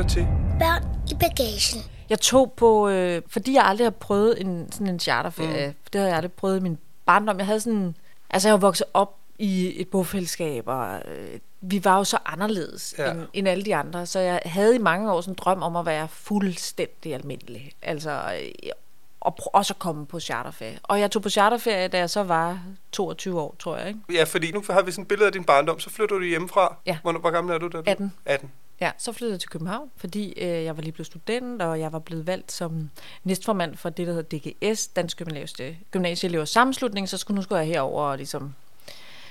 [0.00, 0.26] Lytter til
[0.58, 1.90] Børn i bagagen.
[2.10, 5.66] Jeg tog på, øh, fordi jeg aldrig har prøvet en, sådan en charterferie.
[5.68, 5.74] Mm.
[5.92, 7.38] Det har jeg aldrig prøvet i min barndom.
[7.38, 7.94] Jeg havde sådan,
[8.30, 12.94] altså jeg var vokset op i et bofællesskab, og øh, vi var jo så anderledes
[12.98, 13.10] Ja.
[13.10, 14.06] end, end alle de andre.
[14.06, 17.72] Så jeg havde i mange år sådan en drøm om at være fuldstændig almindelig.
[17.82, 18.70] Altså, øh,
[19.20, 20.78] og pr- også at komme på charterferie.
[20.82, 22.60] Og jeg tog på charterferie, da jeg så var
[22.92, 23.88] 22 år, tror jeg.
[23.88, 24.00] Ikke?
[24.12, 25.80] Ja, fordi nu har vi sådan et billede af din barndom.
[25.80, 26.76] Så flytter du hjemmefra.
[26.86, 26.98] Ja.
[27.02, 27.68] Hvor, hvor gammel er du?
[27.68, 27.82] Da du?
[27.86, 28.12] 18.
[28.24, 28.50] 18.
[28.80, 31.92] Ja, så flyttede jeg til København, fordi øh, jeg var lige blevet student, og jeg
[31.92, 32.90] var blevet valgt som
[33.24, 38.02] næstformand for det, der hedder DGS, Dansk Gymnasie- Sammenslutning, så skulle, nu skulle jeg herover
[38.04, 38.54] og ligesom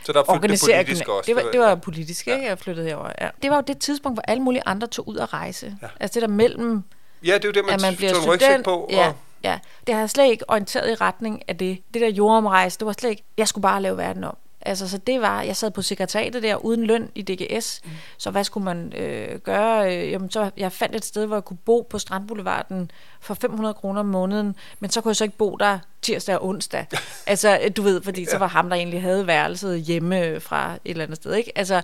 [0.06, 1.28] Så der er det organisere politisk også.
[1.28, 2.46] Det var, det var politisk, ikke?
[2.46, 3.12] Jeg flyttede herover.
[3.22, 3.30] Ja.
[3.44, 5.78] Det var jo det tidspunkt, hvor alle mulige andre tog ud at rejse.
[5.82, 5.88] Ja.
[6.00, 6.84] Altså det der mellem,
[7.26, 8.64] Ja, det er jo det, man, at man bliver rygsæk student.
[8.66, 8.88] på.
[8.92, 9.14] ja, Og,
[9.44, 11.80] ja, det har jeg slet ikke orienteret i retning af det.
[11.94, 14.38] Det der jordomrejse, det var slet ikke, jeg skulle bare lave verden om.
[14.62, 17.92] Altså, så det var, jeg sad på sekretariatet der uden løn i DGS, mm.
[18.18, 19.96] så hvad skulle man øh, gøre?
[19.96, 23.74] Øh, jamen, så jeg fandt et sted, hvor jeg kunne bo på Strandboulevarden for 500
[23.74, 26.86] kroner om måneden, men så kunne jeg så ikke bo der tirsdag og onsdag.
[27.28, 30.80] altså, øh, du ved, fordi så var ham, der egentlig havde værelset hjemme fra et
[30.86, 31.52] eller andet sted, ikke?
[31.56, 31.82] Altså,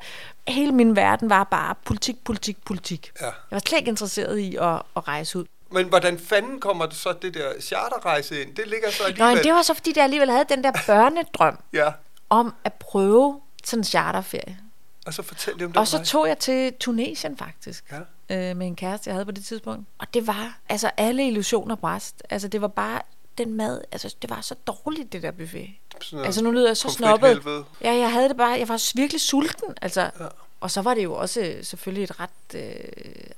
[0.47, 3.11] hele min verden var bare politik, politik, politik.
[3.21, 3.25] Ja.
[3.25, 5.45] Jeg var slet ikke interesseret i at, at rejse ud.
[5.71, 8.55] men hvordan fanden kommer det så det der charterrejse ind?
[8.55, 9.35] Det ligger så Nå, alligevel...
[9.35, 11.91] men det var så, fordi jeg alligevel havde den der børnedrøm Ja,
[12.29, 14.57] om at prøve sådan en charterferie.
[15.05, 17.93] og så fortæl lige om den Og så tog jeg til Tunesien faktisk,
[18.29, 18.49] Ja.
[18.49, 19.87] øh, med en kæreste, jeg havde på det tidspunkt.
[19.97, 22.23] Og det var, altså alle illusioner bræst.
[22.29, 23.01] Altså det var bare
[23.37, 25.69] den mad, altså det var så dårligt, det der buffet.
[26.01, 27.43] Sådan Altså nu lyder jeg så snobbet.
[27.81, 30.01] Ja, jeg havde det bare, jeg var virkelig sulten, altså.
[30.01, 30.25] Ja.
[30.61, 32.73] Og så var det jo også øh, selvfølgelig et ret øh,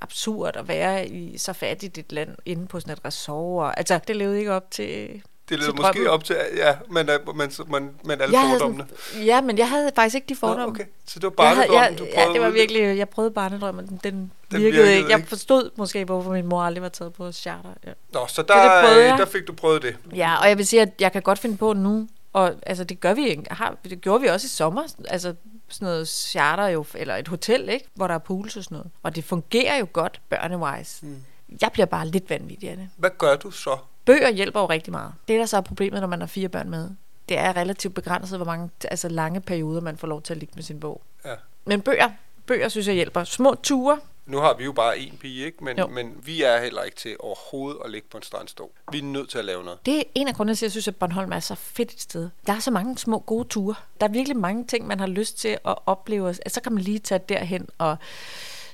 [0.01, 3.73] absurd at være i så fattigt et land inde på sådan et resort.
[3.77, 6.07] Altså, det levede ikke op til Det leder måske drømmen.
[6.07, 8.85] op til, ja, men, øh, men, men, men alle jeg fordommene.
[9.11, 10.67] sådan, ja, men jeg havde faktisk ikke de fordomme.
[10.67, 13.09] okay, så det var Jeg havde- barnedrømmen, jeg, du Ja, prøvede det var virkelig, jeg
[13.09, 15.09] prøvede barnedrømmen, den, den, virkede, virkede ikke.
[15.09, 17.69] Jeg forstod måske, hvorfor min mor aldrig var taget på charter.
[17.85, 17.91] Ja.
[18.13, 19.17] Nå, så det der, øh, jeg.
[19.17, 19.95] der fik du prøvet det.
[20.15, 22.99] ja, og jeg vil sige, at jeg kan godt finde på nu, og altså det
[22.99, 23.43] gør vi ikke.
[23.51, 25.33] Har, det gjorde vi også i sommer, altså
[25.69, 27.85] sådan noget charter jo, eller et hotel, ikke?
[27.93, 28.91] hvor der er pools og sådan noget.
[29.03, 31.05] Og det fungerer jo godt, børnewise.
[31.05, 31.15] Mm.
[31.61, 32.89] Jeg bliver bare lidt vanvittig af det.
[32.97, 33.77] Hvad gør du så?
[34.07, 35.13] Bøger hjælper jo rigtig meget.
[35.27, 36.89] Det, der så er problemet, når man har fire børn med,
[37.29, 40.53] det er relativt begrænset, hvor mange altså lange perioder, man får lov til at ligge
[40.55, 41.01] med sin bog.
[41.25, 41.33] Ja.
[41.65, 42.09] Men bøger,
[42.45, 43.23] bøger synes jeg hjælper.
[43.23, 45.63] Små ture, Nu har vi jo bare én pige, ikke?
[45.63, 45.87] Men, Jo.
[45.87, 48.69] men vi er heller ikke til overhovedet at ligge på en strandstol.
[48.91, 49.79] Vi er nødt til at lave noget.
[49.85, 52.01] Det er en af grundene til, at jeg synes, at Bornholm er så fedt et
[52.01, 52.29] sted.
[52.47, 53.75] Der er så mange små gode ture.
[54.01, 56.27] Der er virkelig mange ting, man har lyst til at opleve.
[56.27, 57.97] Altså, så kan man lige tage derhen og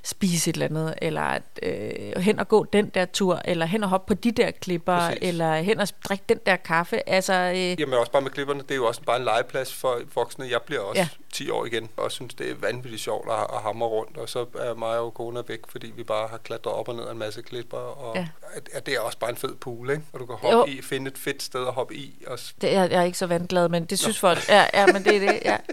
[0.06, 3.84] spise et eller andet, eller at, øh, hen og gå den der tur, eller hen
[3.84, 5.20] og hoppe på de der klipper, Præcis.
[5.22, 7.10] eller hen og drikke den der kaffe.
[7.10, 10.00] Altså, øh, Jamen også bare med klipperne, det er jo også bare en legeplads for
[10.16, 10.46] voksne.
[10.50, 11.08] Jeg bliver også Ja.
[11.20, 11.24] ja.
[11.34, 14.18] 10 år igen, og synes, det er vanvittigt sjovt at, at hamre rundt.
[14.18, 17.04] Og så er mig og kona væk, fordi vi bare har klatret op og ned
[17.08, 17.78] af en masse klipper.
[17.78, 18.28] Og Ja.
[18.74, 20.04] at, det er også bare en fed pool, ikke?
[20.14, 20.78] Og du kan hoppe Jo.
[20.78, 22.24] i, finde et fedt sted at hoppe i.
[22.28, 24.50] Og det er, jeg er ikke så vandglad, men det synes folk.
[24.50, 25.40] Ja, ja, men det er det.
[25.46, 25.58] Ja.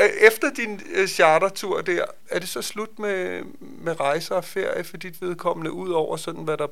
[0.00, 4.84] Øh, Efter din øh, chartertur der, er det så slut med, med rejser og ferie
[4.84, 6.66] for dit vedkommende, ud over sådan, hvad der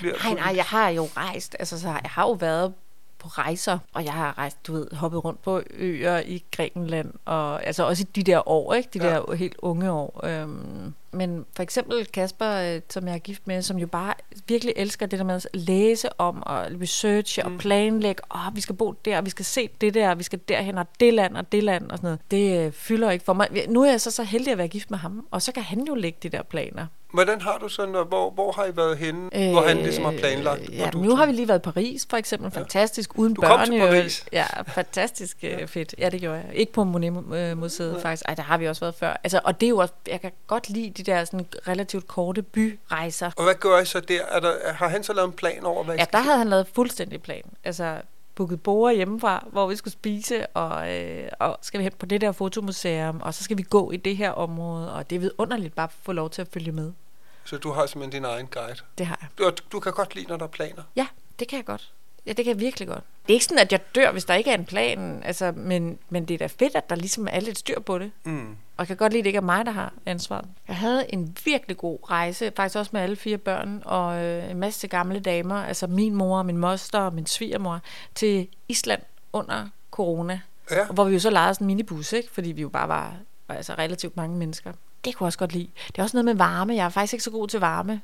[0.00, 0.14] bliver?
[0.24, 1.56] Nej, nej, jeg har jo rejst.
[1.58, 2.74] Altså, så jeg har jo været
[3.24, 7.66] på rejser, og jeg har rejst, du ved, hoppet rundt på øer i Grækenland, og
[7.66, 8.88] altså også i de der år, ikke?
[8.94, 9.10] De Ja.
[9.14, 10.20] der helt unge år.
[10.26, 14.14] Øhm, men for eksempel Kasper, øh, som jeg er gift med, som jo bare
[14.48, 17.52] virkelig elsker det der med at læse om og researche Mm.
[17.54, 18.22] og planlægge.
[18.34, 21.14] Åh, vi skal bo der, vi skal se det der, vi skal derhen og det
[21.14, 22.20] land og det land og sådan noget.
[22.30, 23.48] Det øh, fylder ikke for mig.
[23.68, 25.84] Nu er jeg så så heldig at være gift med ham, og så kan han
[25.88, 26.86] jo lægge de der planer.
[27.14, 30.04] Hvordan har du sådan, og hvor, hvor har I været henne, øh, hvor han ligesom
[30.04, 30.70] har planlagt?
[30.72, 32.50] Ja, du nu har vi lige været i Paris, for eksempel.
[32.50, 33.58] Fantastisk, uden Du børn.
[33.58, 33.78] kom til.
[33.80, 34.24] Paris?
[34.32, 35.64] Ja, fantastisk ja.
[35.64, 35.94] fedt.
[35.98, 36.54] Ja, det gjorde jeg.
[36.54, 38.22] Ikke på Monet-museet, faktisk.
[38.28, 39.16] Ej, der har vi også været før.
[39.24, 42.42] Altså, og det er jo også, jeg kan godt lide de der sådan relativt korte
[42.42, 43.30] byrejser.
[43.36, 44.20] Og hvad gør I så der?
[44.30, 44.52] Er der?
[44.72, 47.22] Har han så lavet en plan over, hvad I Ja, der havde han lavet fuldstændig
[47.22, 47.42] plan.
[47.64, 47.96] Altså,
[48.34, 52.20] booket borde hjemmefra, hvor vi skulle spise, og, øh, og skal vi hen på det
[52.20, 55.74] der fotomuseum, og så skal vi gå i det her område, og det er vidunderligt
[55.74, 56.92] bare at få lov til at følge med.
[57.44, 58.76] Så du har simpelthen din egen guide.
[58.98, 59.28] Det har jeg.
[59.38, 60.82] Du, du kan godt lide, når der er planer.
[60.96, 61.06] Ja,
[61.38, 61.92] det kan jeg godt.
[62.26, 63.04] Ja, det kan jeg virkelig godt.
[63.26, 65.98] Det er ikke sådan, at jeg dør, hvis der ikke er en plan, altså, men,
[66.08, 68.10] men det er da fedt, at der ligesom er lidt styr på det.
[68.24, 68.50] Mm.
[68.50, 70.44] Og jeg kan godt lide, at det ikke er mig, der har ansvaret.
[70.68, 74.58] Jeg havde en virkelig god rejse, faktisk også med alle fire børn, og øh, en
[74.58, 77.80] masse gamle damer, altså min mor, min moster og min svigermor,
[78.14, 79.02] til Island
[79.32, 80.40] under corona.
[80.70, 80.86] Ja.
[80.86, 82.30] Hvor vi jo så lejede sådan en minibus, ikke?
[82.32, 83.14] fordi vi jo bare var,
[83.48, 84.72] var altså relativt mange mennesker.
[85.04, 85.68] Det kunne jeg også godt lide.
[85.86, 86.74] Det er også noget med varme.
[86.74, 88.00] Jeg er faktisk ikke så god til varme.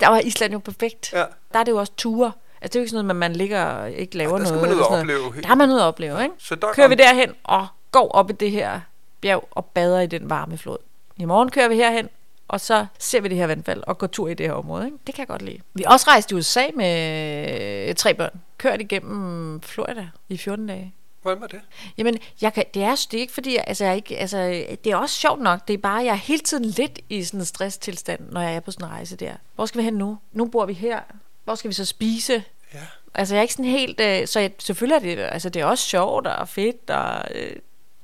[0.00, 1.12] Der var Island jo perfekt.
[1.12, 1.24] Ja.
[1.52, 2.32] Der er det jo også ture.
[2.60, 4.56] Altså, det er jo ikke sådan noget, at man ligger og ikke laver der skal
[4.56, 4.68] noget.
[4.70, 5.02] man ud og noget.
[5.02, 6.34] opleve helt- Der er man ud og opleve, ikke?
[6.38, 8.80] Så der kører vi derhen og går op i det her
[9.20, 10.78] bjerg og bader i den varme flod.
[11.16, 12.08] I morgen kører vi herhen,
[12.48, 14.84] og så ser vi det her vandfald og går tur i det her område.
[14.86, 14.98] Ikke?
[15.06, 15.58] Det kan jeg godt lide.
[15.74, 18.40] Vi også rejst i USA med tre børn.
[18.58, 20.94] Kørt igennem Florida i 14 dage.
[21.24, 21.60] Hvordan var det?
[21.98, 24.38] Jamen, jeg kan, det, er, det er ikke fordi, jeg, altså, jeg ikke, altså,
[24.84, 25.68] det er også sjovt nok.
[25.68, 28.60] Det er bare, jeg er hele tiden lidt i sådan en stresstilstand, når jeg er
[28.60, 29.34] på sådan en rejse der.
[29.54, 30.18] Hvor skal vi hen nu?
[30.32, 31.00] Nu bor vi her.
[31.44, 32.44] Hvor skal vi så spise?
[32.74, 32.78] Ja.
[33.14, 34.00] Altså, jeg er ikke sådan helt...
[34.00, 37.56] Øh, så jeg, selvfølgelig er det, altså, det er også sjovt og fedt, og øh,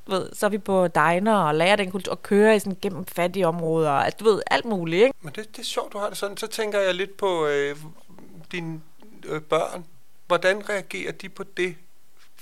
[0.06, 3.06] ved, så er vi på diner og lærer den kultur, og kører i sådan gennem
[3.06, 5.14] fattige områder, altså, du ved, alt muligt, ikke?
[5.22, 6.36] Men det, det er sjovt, du har det sådan.
[6.36, 7.76] Så tænker jeg lidt på øh,
[8.52, 8.80] dine
[9.26, 9.84] øh, børn.
[10.26, 11.76] Hvordan reagerer de på det?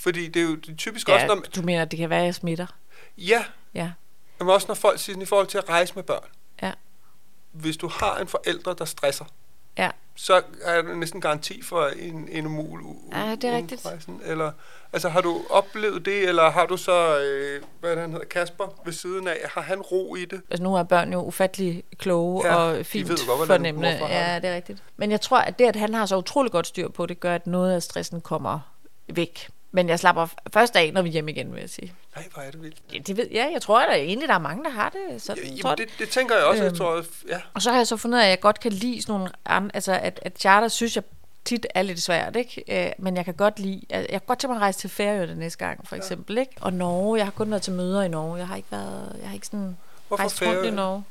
[0.00, 1.42] Fordi det er jo det er typisk også, Ja, når...
[1.56, 2.66] du mener, det kan være, at jeg smitter?
[3.18, 3.90] Ja, Ja,
[4.38, 6.24] men også når folk siger i forhold til at rejse med børn.
[6.62, 6.72] ja,
[7.52, 9.24] Hvis du har en forælder, der stresser,
[9.78, 9.90] ja.
[10.16, 12.80] så er der næsten garanti for en, en umul
[13.12, 13.87] Ja, det er rigtigt.
[13.87, 14.20] Rejsen.
[14.24, 14.52] Eller,
[14.92, 18.92] altså, har du oplevet det, eller har du så, øh, hvad han hedder, Kasper ved
[18.92, 20.42] siden af, har han ro i det?
[20.50, 23.88] Altså nu er børn jo ufattelig kloge Ja, og fint ved godt, fornemmende.
[23.88, 24.82] Ja, det er rigtigt.
[24.96, 27.34] Men jeg tror, at det, at han har så utrolig godt styr på det, gør,
[27.34, 28.61] at noget af stressen kommer
[29.08, 29.48] væk.
[29.72, 31.92] Men jeg slapper først af, når vi er hjemme igen, vil jeg sige.
[32.16, 32.76] Nej, hvor er det vildt.
[32.92, 35.22] Ja, det ved, ja jeg tror at der egentlig, der er mange, der har det
[35.22, 35.42] sådan.
[35.44, 35.88] Ja, tror jamen, jeg.
[35.88, 37.40] det, det tænker jeg også, jeg Øhm, tror, ja.
[37.54, 39.92] Og så har jeg så fundet at jeg godt kan lide sådan nogle andre, altså
[39.92, 41.04] at, at charter synes jeg
[41.44, 42.87] tit er lidt svært, ikke?
[42.87, 44.90] Øh, men jeg kan godt lide, jeg, jeg kan godt tænke mig at rejse til
[44.90, 46.52] Færøerne næste gang, for eksempel, ikke?
[46.61, 49.28] Og Norge, jeg har kun været til møder i Norge, jeg har ikke været, jeg
[49.28, 49.76] har ikke sådan
[50.09, 50.70] Hvorfor rejst rundt i?
[50.70, 51.04] Norge.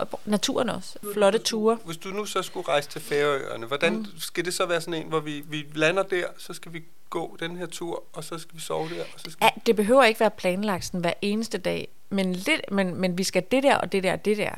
[0.00, 1.78] Og naturen også, flotte ture.
[1.84, 4.06] Hvis du nu så skulle rejse til Færøerne, hvordan mm.
[4.18, 7.36] skal det så være sådan en, hvor vi, vi lander der, så skal vi gå
[7.40, 10.04] den her tur, og så skal vi sove der, og så skal Ja, det behøver
[10.04, 13.76] ikke være planlagt sådan hver eneste dag, men, lidt, men, men vi skal det der
[13.76, 14.52] og det der og det der.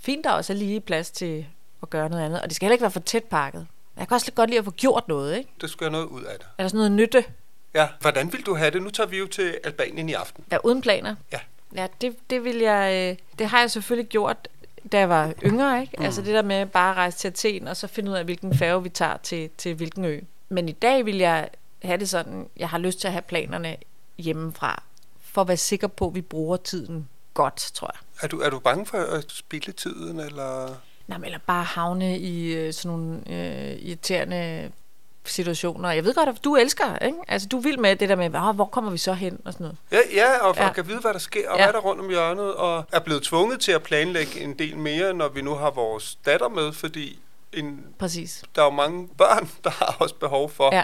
[0.00, 1.46] Fint, der er også lige plads til
[1.82, 3.66] at gøre noget andet, og det skal heller ikke være for tæt pakket.
[3.96, 5.50] Jeg kan også godt lide at få gjort noget, ikke?
[5.60, 6.46] det skal have noget ud af det.
[6.58, 7.24] Eller sådan noget nytte,
[7.74, 8.82] Ja, hvordan vil du have det?
[8.82, 10.44] Nu tager vi jo til Albanien i aften.
[10.52, 11.14] ja, uden planer.
[11.32, 11.38] Ja.
[11.76, 14.48] Ja, det, det vil jeg, øh, det har jeg selvfølgelig gjort,
[14.92, 15.94] da jeg var yngre, ikke?
[15.98, 16.04] Mm.
[16.04, 18.54] Altså det der med bare at rejse til Athen, og så finde ud af, hvilken
[18.54, 20.20] færge vi tager til, til hvilken ø.
[20.48, 21.48] Men i dag vil jeg
[21.82, 23.76] have det sådan, jeg har lyst til at have planerne
[24.18, 24.82] hjemmefra,
[25.20, 28.24] for at være sikker på, at vi bruger tiden godt, tror jeg.
[28.24, 30.76] Er du, er du bange for at spille tiden, eller...
[31.06, 34.70] Nej, men eller bare havne i øh, sådan nogle øh, irriterende
[35.30, 35.90] situationer.
[35.90, 37.18] Jeg ved godt, at du elsker, ikke?
[37.28, 39.64] Altså, du vil med det der med, "Åh, hvor kommer vi så hen, og sådan
[39.64, 39.76] noget.
[39.92, 40.66] Ja, ja og for Ja.
[40.68, 40.72] ja.
[40.74, 41.64] kan vide, hvad der sker, og Ja.
[41.64, 44.78] hvad der er rundt om hjørnet, og er blevet tvunget til at planlægge en del
[44.78, 47.18] mere, når vi nu har vores datter med, fordi
[47.52, 48.42] en, Præcis.
[48.54, 50.82] der er jo mange børn, der har også behov for ja.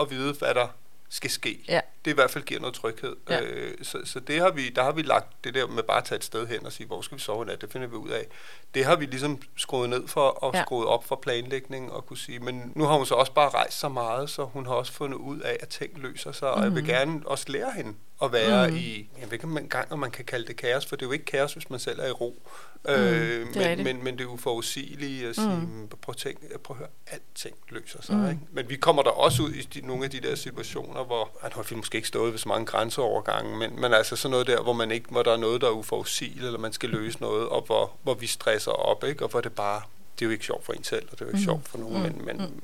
[0.00, 0.66] at vide, hvad der
[1.10, 1.64] skal ske.
[1.68, 1.80] Ja.
[2.04, 3.16] Det i hvert fald giver noget tryghed.
[3.30, 3.40] Ja.
[3.42, 6.04] Øh, så, så det har vi, der har vi lagt det der med bare at
[6.04, 7.94] tage et sted hen og sige, hvor skal vi sove i nat, det finder vi
[7.96, 8.26] ud af.
[8.74, 10.62] Det har vi ligesom skruet ned for og Ja.
[10.62, 13.78] skruet op for planlægning og kunne sige, men nu har hun så også bare rejst
[13.78, 16.66] så meget, så hun har også fundet ud af, at ting løser sig, og jeg
[16.68, 16.76] Mhm.
[16.76, 18.76] vil gerne også lære hende at være mm.
[18.76, 21.06] i, jeg ved ikke om engang, om man kan kalde det kaos, for det er
[21.06, 22.42] jo ikke kaos, hvis man selv er i ro.
[22.84, 23.84] Mm, det øh, men, rigtigt.
[23.84, 25.88] men, men det er uforudsigeligt at sige, mm.
[26.02, 28.14] prøv, at tænke, prøv at høre, alting løser sig.
[28.16, 28.20] Mm.
[28.22, 28.28] Mm.
[28.28, 28.40] Ikke?
[28.52, 31.50] Men vi kommer der også ud i de, nogle af de der situationer, hvor, nu
[31.54, 34.62] har vi måske ikke stået ved så mange grænseovergange, men, men altså sådan noget der,
[34.62, 37.48] hvor, man ikke, hvor der er noget, der er uforudsigeligt, eller man skal løse noget,
[37.48, 39.24] og hvor, hvor vi stresser op, ikke?
[39.24, 39.82] og hvor det bare,
[40.18, 41.44] det er jo ikke sjovt for en selv, og det er jo ikke Mm.
[41.44, 42.24] sjovt for nogen, Mm.
[42.24, 42.60] men, men,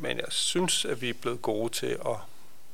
[0.00, 2.16] men jeg synes, at vi er blevet gode til at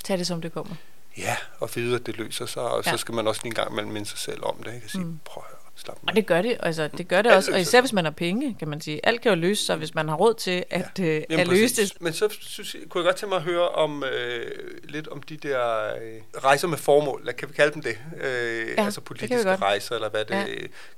[0.05, 0.75] Tag det, som det kommer.
[1.18, 2.90] Ja, og vide, at det løser sig, og ja.
[2.90, 4.87] Så skal man også lige en gang mellem minde sig selv om det, ikke?
[4.87, 5.18] og sige, mm.
[5.24, 7.81] prøv at høre, slap Og det gør det, altså det gør det også, og især
[7.81, 9.07] hvis man har penge, kan man sige.
[9.07, 11.05] Alt kan jo løse sig, hvis man har råd til at, ja.
[11.05, 11.92] øh, at løse det.
[12.00, 14.50] Men så synes jeg, kunne jeg godt tænke mig at høre om øh,
[14.85, 17.98] lidt om de der øh, rejser med formål, eller kan vi kalde dem det?
[18.20, 19.62] Øh, Ja, altså det politiske godt.
[19.62, 20.46] rejser, eller hvad det Ja.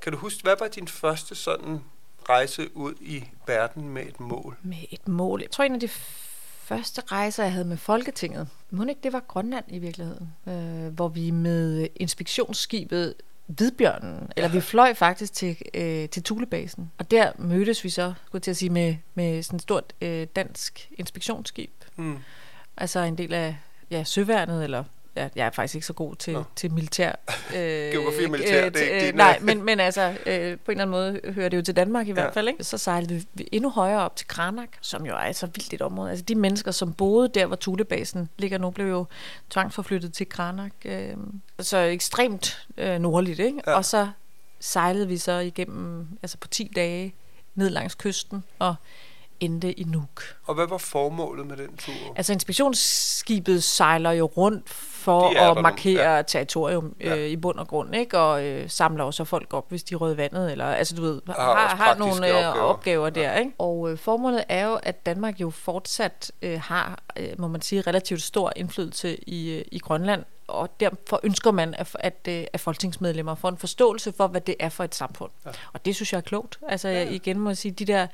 [0.03, 1.81] Kan du huske, hvad var din første sådan
[2.29, 4.57] rejse ud i verden med et mål.
[4.63, 5.41] Med et mål.
[5.41, 5.89] Jeg tror, en af de
[6.69, 11.09] første rejser, jeg havde med Folketinget, må ikke det var Grønland i virkeligheden, øh, hvor
[11.09, 13.15] vi med inspektionsskibet
[13.47, 16.93] Hvidbjørnen, eller vi fløj faktisk til, øh, til Tulebasen.
[16.99, 20.27] Og der mødtes vi så, skulle til at sige, med, med sådan et stort øh,
[20.37, 21.71] dansk inspektionsskib.
[21.97, 22.19] Mm.
[22.77, 23.57] Altså en del af
[23.91, 24.85] ja, søværnet, eller
[25.19, 26.45] ja, jeg er faktisk ikke så god til, Nå.
[26.57, 27.13] til militær.
[27.57, 29.47] Øh, Geografi og militær, øh, det er ikke øh, din, Nej, øh.
[29.47, 32.11] men, men altså, øh, på en eller anden måde hører det jo til Danmark i
[32.11, 32.15] Ja.
[32.15, 32.49] hvert fald.
[32.49, 32.65] Ikke?
[32.65, 36.11] Så sejlede vi endnu højere op til Kranak, som jo er så vildt et område.
[36.11, 39.07] Altså de mennesker, som boede der, hvor Tulebasen ligger nu, blev jo
[39.51, 40.73] tvangsforflyttet til Kranak.
[40.85, 41.17] Øh,
[41.61, 43.61] så ekstremt øh, nordligt, ikke?
[43.67, 43.73] Ja.
[43.73, 44.09] Og så
[44.61, 47.15] sejlede vi så igennem, altså på 10 dage,
[47.55, 48.75] ned langs kysten og
[49.41, 50.23] endte i Nuuk.
[50.47, 51.93] Og hvad var formålet med den tur?
[52.17, 56.17] Altså inspektionsskibet sejler jo rundt for De der at markere ja.
[56.17, 56.23] ja.
[56.23, 57.15] territorium øh, Ja.
[57.15, 58.19] i bund og grund, ikke?
[58.19, 61.35] Og øh, samler også folk op, hvis de rød vandet, eller altså du ved, har
[61.35, 62.65] har, har nogle øh, opgaver.
[62.65, 63.53] opgaver, der, ikke?
[63.59, 67.81] Og øh, formålet er jo, at Danmark jo fortsat øh, har, øh, må man sige,
[67.81, 72.61] relativt stor indflydelse i, øh, i Grønland, og derfor ønsker man, at, at, øh, at
[72.61, 75.31] folketingsmedlemmer får en forståelse for, hvad det er for et samfund.
[75.47, 75.51] Ja.
[75.73, 76.59] Og det synes jeg er klogt.
[76.69, 77.11] Altså ja.
[77.11, 78.07] igen må jeg sige, de der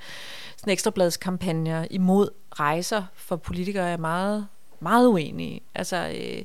[0.57, 4.47] sådan ekstrabladskampagner imod rejser for politikere er meget,
[4.81, 5.61] meget uenige.
[5.75, 6.43] Altså, øh,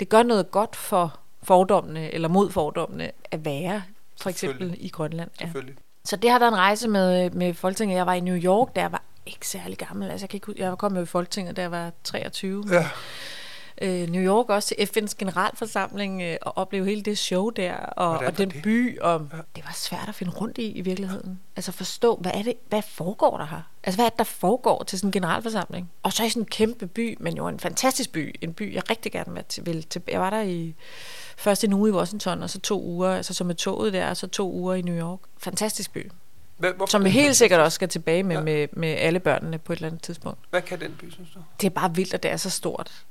[0.00, 3.82] det gør noget godt for fordommene, eller mod fordommene, at være
[4.20, 5.30] for eksempel i Grønland.
[5.40, 5.50] Ja.
[6.04, 7.96] Så det har været en rejse med, med Folketinget.
[7.96, 10.10] Jeg var i New York, jeg var ikke særlig gammel.
[10.10, 12.64] Altså, jeg, kan ikke, jeg kom jo i Folketinget, da jeg var 23.
[12.70, 12.88] Ja.
[13.82, 18.08] Øh, New York også til FN's generalforsamling øh, og opleve hele det show der og,
[18.18, 18.62] og den det?
[18.62, 19.00] by.
[19.00, 21.40] Og Det var svært at finde rundt i i virkeligheden.
[21.56, 23.60] Altså forstå, hvad er det, hvad foregår der her?
[23.84, 25.90] Altså hvad er det, der foregår til sådan en generalforsamling?
[26.02, 28.34] Og så i sådan en kæmpe by, men jo en fantastisk by.
[28.40, 29.82] En by, jeg rigtig gerne vil til.
[29.86, 30.02] Til.
[30.08, 30.74] Jeg var der i
[31.36, 34.16] først en uge i Washington, og så to uger, altså så med toget der, og
[34.16, 35.18] så to uger i New York.
[35.38, 36.10] Fantastisk by.
[36.56, 38.40] Hvad, hvorfor Som vi helt sikkert også skal tilbage med, Ja.
[38.40, 38.44] ja.
[38.44, 40.38] med, med alle børnene på et eller andet tidspunkt.
[40.50, 41.38] Hvad kan den by, synes du?
[41.60, 43.04] Det er bare vildt, at det er så stort.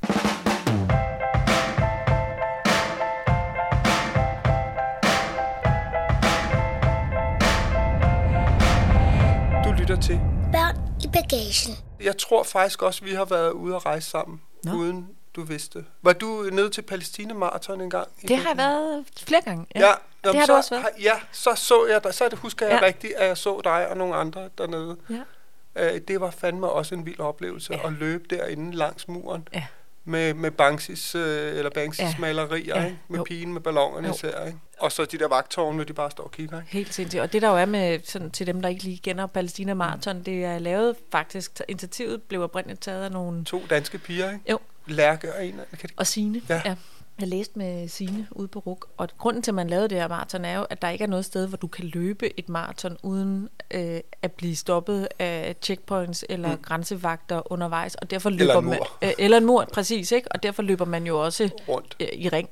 [10.03, 10.19] Til.
[10.51, 11.77] Børn i bagagen.
[12.03, 14.73] Jeg tror faktisk også, vi har været ude at rejse sammen, Nå.
[14.73, 15.85] Uden du vidste.
[16.01, 18.07] Var du nede til Palæstina Marathon en gang?
[18.21, 19.65] i Det har jeg været flere gange.
[19.75, 20.81] Ja, ja det har så, du også været.
[20.83, 22.13] har- Ja, så så jeg dig.
[22.13, 22.85] Så det husker jeg Ja.
[22.87, 24.97] rigtigt, at jeg så dig og nogle andre dernede.
[25.09, 25.93] Ja.
[25.95, 27.87] Øh, det var fandme også en vild oplevelse ja.
[27.87, 29.47] at løbe derinde langs muren.
[29.53, 29.63] Ja.
[30.05, 32.07] Med, med Banksis, øh, eller Banksis ja.
[32.07, 32.15] Ja.
[32.19, 32.85] malerier, Ja.
[32.85, 32.99] ikke?
[33.07, 33.23] med Jo.
[33.23, 34.13] pigen med ballongerne Jo.
[34.13, 34.45] især.
[34.45, 34.59] Ikke?
[34.83, 36.59] Og så de der vagtårne, de bare står og kigger.
[36.59, 36.71] Ikke?
[36.71, 37.21] Helt sindssygt.
[37.21, 40.23] Og det der jo er med, sådan, til dem, der ikke lige kender Palæstina Marathon,
[40.23, 43.45] det er lavet faktisk, initiativet blev oprindeligt taget af nogle...
[43.45, 44.51] To danske piger, ikke?
[44.51, 45.93] Jo, Lærke og en af kan det...
[45.97, 46.41] og Sine.
[46.49, 46.61] Ja.
[46.65, 46.75] ja.
[47.19, 50.07] Jeg læste med Sine ude på RUK, og grunden til, at man lavede det her
[50.07, 52.97] maraton, er jo, at der ikke er noget sted, hvor du kan løbe et maraton
[53.03, 56.61] uden øh, at blive stoppet af checkpoints eller mm.
[56.61, 58.77] grænsevagter undervejs, og derfor løber en man...
[58.79, 58.97] mur.
[59.01, 60.31] Øh, eller en mur, præcis, ikke?
[60.31, 61.95] Og derfor løber man jo også Rundt.
[61.99, 62.49] øh, i ring.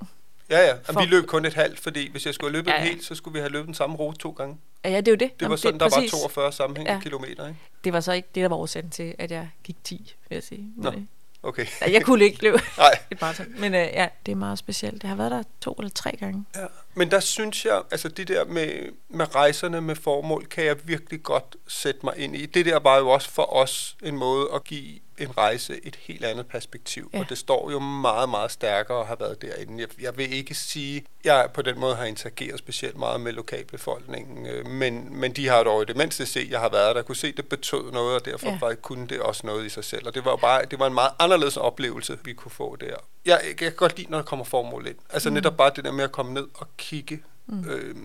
[0.52, 0.74] Ja, ja.
[0.84, 1.00] For...
[1.00, 3.16] Vi løb kun et halvt, fordi hvis jeg skulle have løbet ja, Ja, helt, så
[3.16, 4.58] skulle vi have løbet den samme rute to gange.
[4.86, 5.40] Ja, ja, det er jo det.
[5.40, 7.02] Det var sådan, der var 42 sammenhængende ja.
[7.02, 7.60] kilometer, ikke?
[7.84, 10.44] Det var så ikke det, der var årsagen til, at jeg gik 10, vil jeg
[10.44, 10.74] sige.
[10.78, 10.92] Nå.
[10.92, 11.06] Men, øh,
[11.44, 11.66] Okay.
[11.82, 13.00] Ja, jeg kunne ikke løbe Nej.
[13.12, 13.46] et maraton.
[13.58, 15.02] Men øh, ja, det er meget specielt.
[15.02, 16.46] Det har været der to eller tre gange.
[16.56, 16.66] Ja.
[16.93, 21.23] Men der synes jeg, altså det der med, med rejserne med formål, kan jeg virkelig
[21.23, 22.45] godt sætte mig ind i.
[22.45, 26.25] Det der var jo også for os en måde at give en rejse et helt
[26.25, 27.10] andet perspektiv.
[27.13, 27.19] Ja.
[27.19, 29.80] Og det står jo meget, meget stærkere at have været derinde.
[29.80, 33.32] Jeg, jeg vil ikke sige, at jeg på den måde har interageret specielt meget med
[33.32, 37.01] lokalbefolkningen, øh, men, men de har dog i det mindste set, jeg har været der,
[37.01, 38.47] kunne se, at det betød noget, og derfor.
[38.47, 38.58] Ja.
[38.62, 40.08] var, kunne det også noget i sig selv.
[40.08, 42.95] Og det var jo bare, det var en meget anderledes oplevelse, vi kunne få der.
[43.25, 44.97] Jeg, jeg kan godt lide, når der kommer formål ind.
[45.10, 45.34] Altså mm.
[45.34, 47.23] netop bare det der med at komme ned og kigge.
[47.47, 47.69] Mm.
[47.69, 47.95] Øh,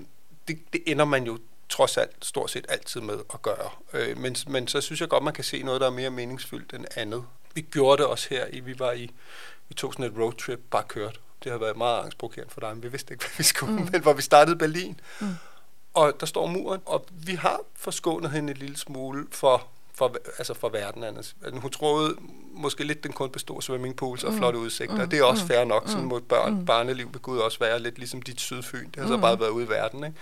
[0.49, 3.71] det, det ender man jo trods alt stort set altid med at gøre.
[3.93, 6.73] Øh, men, men så synes jeg godt, man kan se noget, der er mere meningsfyldt
[6.75, 7.25] end andet.
[7.55, 9.11] Vi gjorde det også her, i vi var i,
[9.69, 11.21] vi tog sådan et roadtrip, bare kørt.
[11.45, 13.73] Det har været meget angstprovokerende for dig, men vi vidste ikke, hvad vi skulle.
[13.73, 13.89] Mm.
[13.93, 15.35] Men hvor vi startede Berlin, mm.
[15.95, 20.55] og der står muren, og vi har forskånet hende en lille smule for, for, altså
[20.55, 21.05] for verden.
[21.05, 21.37] Anders.
[21.45, 22.17] Altså, hun troede
[22.57, 25.05] måske lidt, den kun bestod af swimmingpools og flotte udsigter.
[25.05, 25.11] Mm.
[25.11, 26.55] Det er også fair nok, sådan mod børn.
[26.55, 26.67] Mm.
[26.67, 28.91] Barneliv vil Gud også være lidt ligesom dit sydfyn.
[28.91, 30.17] Det har så bare været ude i verden, ikke?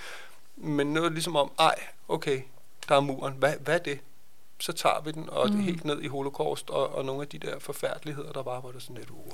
[0.56, 1.74] Men noget ligesom om, ej,
[2.08, 2.40] okay,
[2.88, 3.34] der er muren.
[3.38, 3.98] Hvad, hvad er det?
[4.60, 5.60] Så tager vi den, og mm.
[5.60, 8.82] helt ned i holocaust, og, og nogle af de der forfærdeligheder, der var, hvor det
[8.82, 9.32] sådan lidt, wow.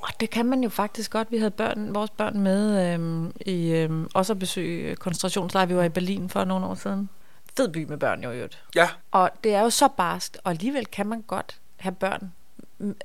[0.00, 1.30] Og det kan man jo faktisk godt.
[1.30, 5.68] Vi havde børn, vores børn med øhm, i øhm, også at besøge koncentrationslejre.
[5.68, 7.08] Vi var i Berlin for nogle år siden.
[7.56, 8.62] Fed by med børn jo øvrigt.
[8.74, 12.32] Ja, Og det er jo så barskt, og alligevel kan man godt have børn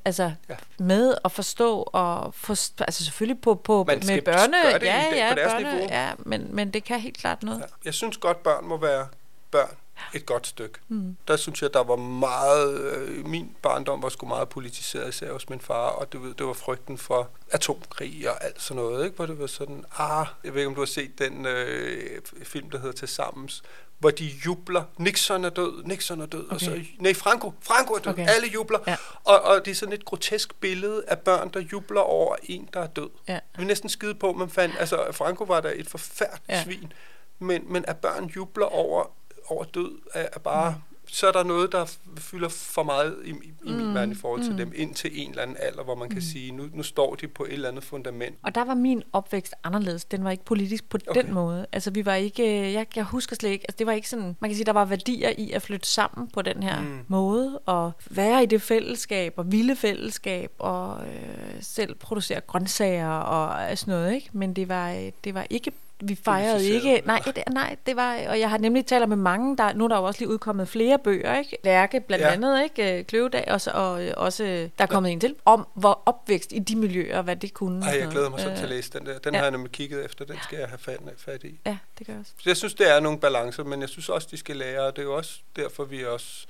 [0.05, 0.55] altså Ja.
[0.79, 5.15] med at forstå og forst- altså selvfølgelig på, på Man skal med børne det ja
[5.15, 5.87] ja på deres børne, niveau.
[5.91, 7.65] ja men men det kan helt klart noget ja.
[7.85, 9.07] Jeg synes godt, børn må være
[9.51, 9.75] børn.
[10.13, 10.79] et godt stykke.
[10.87, 11.17] Mm.
[11.27, 12.79] Der synes jeg, der var meget...
[12.81, 16.45] Øh, min barndom var sgu meget politiseret, især hos min far, og du ved, det
[16.45, 19.15] var frygten for atomkrig og alt sådan noget, ikke?
[19.15, 22.69] hvor det var sådan, ah, jeg ved ikke, om du har set den øh, film,
[22.69, 23.63] der hedder Til Sammens,
[23.99, 24.83] hvor de jubler.
[24.97, 26.43] Nixon er død, Nixon er død.
[26.43, 26.55] Okay.
[26.55, 28.12] Og så, nej, Franco, Franco er død.
[28.12, 28.27] Okay.
[28.29, 28.79] Alle jubler.
[28.88, 28.95] Ja.
[29.23, 32.79] Og, og det er sådan et grotesk billede af børn, der jubler over en, der
[32.79, 33.10] er død.
[33.27, 33.39] Ja.
[33.57, 36.63] Vi er næsten skide på, man fandt, altså Franco var der et forfærdeligt ja.
[36.63, 36.93] svin,
[37.39, 39.12] men, men at børn jubler over,
[39.47, 40.71] over død, er, er bare...
[40.71, 44.15] Mm så er der noget, der fylder for meget i, i mm, min verden i
[44.15, 44.57] forhold til mm.
[44.57, 46.21] dem, ind til en eller anden alder, hvor man kan mm.
[46.21, 48.35] sige, nu, nu står de på et eller andet fundament.
[48.43, 50.05] Og der var min opvækst anderledes.
[50.05, 51.21] Den var ikke politisk på okay.
[51.21, 51.65] den måde.
[51.71, 54.35] Altså vi var ikke, øh, jeg, jeg husker slet ikke, altså det var ikke sådan,
[54.39, 56.99] man kan sige, der var værdier i at flytte sammen på den her mm.
[57.07, 63.77] måde, og være i det fællesskab, og vilde fællesskab, og øh, selv producere grøntsager og
[63.77, 64.29] sådan noget, ikke?
[64.33, 68.19] Men det var, øh, det var ikke vi fejrede ikke, nej, det, nej, det var,
[68.27, 70.67] og jeg har nemlig talt med mange, der, nu er der jo også lige udkommet
[70.67, 71.57] flere bøger, ikke?
[71.63, 72.31] Lærke blandt ja.
[72.31, 72.99] andet, ikke?
[72.99, 74.43] Øh, Kløvedag, og, så, og øh, også,
[74.77, 75.13] der er kommet ja.
[75.13, 77.86] en til, om hvor opvækst i de miljøer, hvad det kunne.
[77.86, 79.19] Ej, jeg glæder mig så øh, til at læse den der.
[79.19, 79.38] Den ja.
[79.38, 81.60] har jeg nemlig kigget efter, den skal jeg have fat, fat i.
[81.65, 82.31] Ja, det gør jeg også.
[82.38, 84.95] Så jeg synes, det er nogle balancer, men jeg synes også, de skal lære, og
[84.95, 86.47] det er jo også derfor, vi også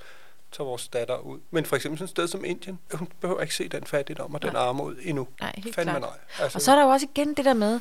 [0.52, 1.38] tager vores datter ud.
[1.50, 4.42] Men for eksempel sådan et sted som Indien, hun behøver ikke se den fattigdom og
[4.42, 5.28] den armod endnu.
[5.40, 6.02] Nej, helt Fandme klart.
[6.02, 6.44] Nej.
[6.44, 7.80] Altså, og så er der jo også igen det der med,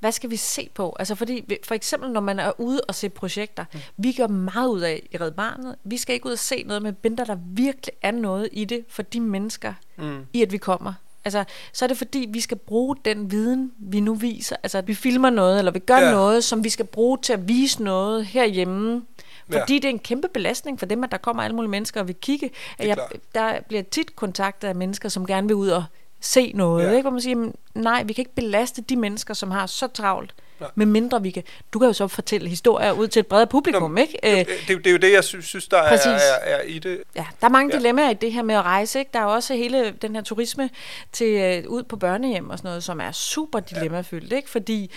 [0.00, 0.96] hvad skal vi se på?
[0.98, 3.80] Altså fordi, for eksempel når man er ude og se projekter, mm.
[3.96, 5.76] vi gør meget ud af i Red Barnet.
[5.84, 8.84] Vi skal ikke ud og se noget med binder, der virkelig er noget i det
[8.88, 10.26] for de mennesker, mm.
[10.32, 10.92] i at vi kommer.
[11.24, 14.56] Altså, så er det fordi, vi skal bruge den viden, vi nu viser.
[14.62, 16.10] Altså, at vi filmer noget, eller vi gør ja.
[16.10, 19.02] noget, som vi skal bruge til at vise noget herhjemme.
[19.50, 19.78] Fordi ja.
[19.78, 22.16] det er en kæmpe belastning for dem, at der kommer alle mulige mennesker og vil
[22.16, 22.50] kigge.
[22.78, 22.98] Jeg,
[23.34, 25.84] der bliver tit kontaktet af mennesker, som gerne vil ud og
[26.20, 26.90] se noget, ja.
[26.90, 27.02] ikke?
[27.02, 30.34] hvor man siger, nej, vi kan ikke belaste de mennesker, som har så travlt,
[30.74, 31.42] med mindre vi kan.
[31.72, 34.18] Du kan jo så fortælle historier ud til et bredere publikum, Nå, ikke?
[34.22, 37.02] Det, det, det er jo det, jeg synes, der er, er, er i det.
[37.16, 37.78] Ja, der er mange ja.
[37.78, 39.10] dilemmaer i det her med at rejse, ikke?
[39.14, 40.70] Der er også hele den her turisme
[41.12, 44.50] til uh, ud på børnehjem og sådan noget, som er super dilemmafyldt, ikke?
[44.50, 44.90] Fordi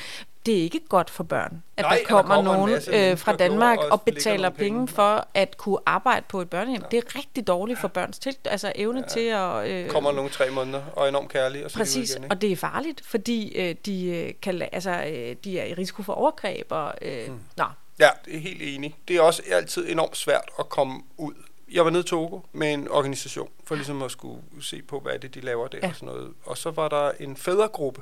[0.45, 3.35] det er ikke godt for børn, at Nej, der kommer, der kommer nogen øh, fra
[3.35, 6.81] Danmark og, og betaler penge, for at kunne arbejde på et børnehjem.
[6.81, 6.87] Ja.
[6.97, 9.07] Det er rigtig dårligt for børns til, altså evne ja.
[9.07, 9.69] til at...
[9.69, 11.65] Øh, kommer nogen tre måneder og er enormt kærlige.
[11.65, 15.35] Og så præcis, igen, og det er farligt, fordi øh, de, øh, kan, altså, øh,
[15.43, 16.67] de er i risiko for overgreb.
[16.69, 17.39] Og, øh, hmm.
[17.57, 17.65] nå.
[17.99, 18.95] Ja, det er helt enig.
[19.07, 21.33] Det er også altid enormt svært at komme ud
[21.71, 25.19] jeg var nede i Togo med en organisation, for ligesom at skulle se på, hvad
[25.19, 25.87] det de laver der ja.
[25.87, 26.33] og sådan noget.
[26.45, 28.01] Og så var der en fædregruppe,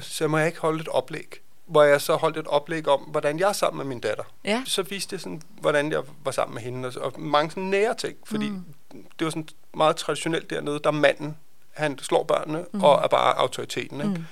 [0.00, 3.38] så må jeg ikke holde et oplæg hvor jeg så holdt et oplæg om, hvordan
[3.38, 4.24] jeg er sammen med min datter.
[4.44, 4.62] Ja.
[4.66, 7.94] Så viste jeg sådan, hvordan jeg var sammen med hende, og, og mange sådan nære
[7.94, 8.64] ting, fordi mm.
[8.90, 11.38] det var sådan meget traditionelt dernede, der manden,
[11.70, 12.84] han slår børnene, mm.
[12.84, 14.12] og er bare autoriteten, ikke?
[14.12, 14.24] Mm.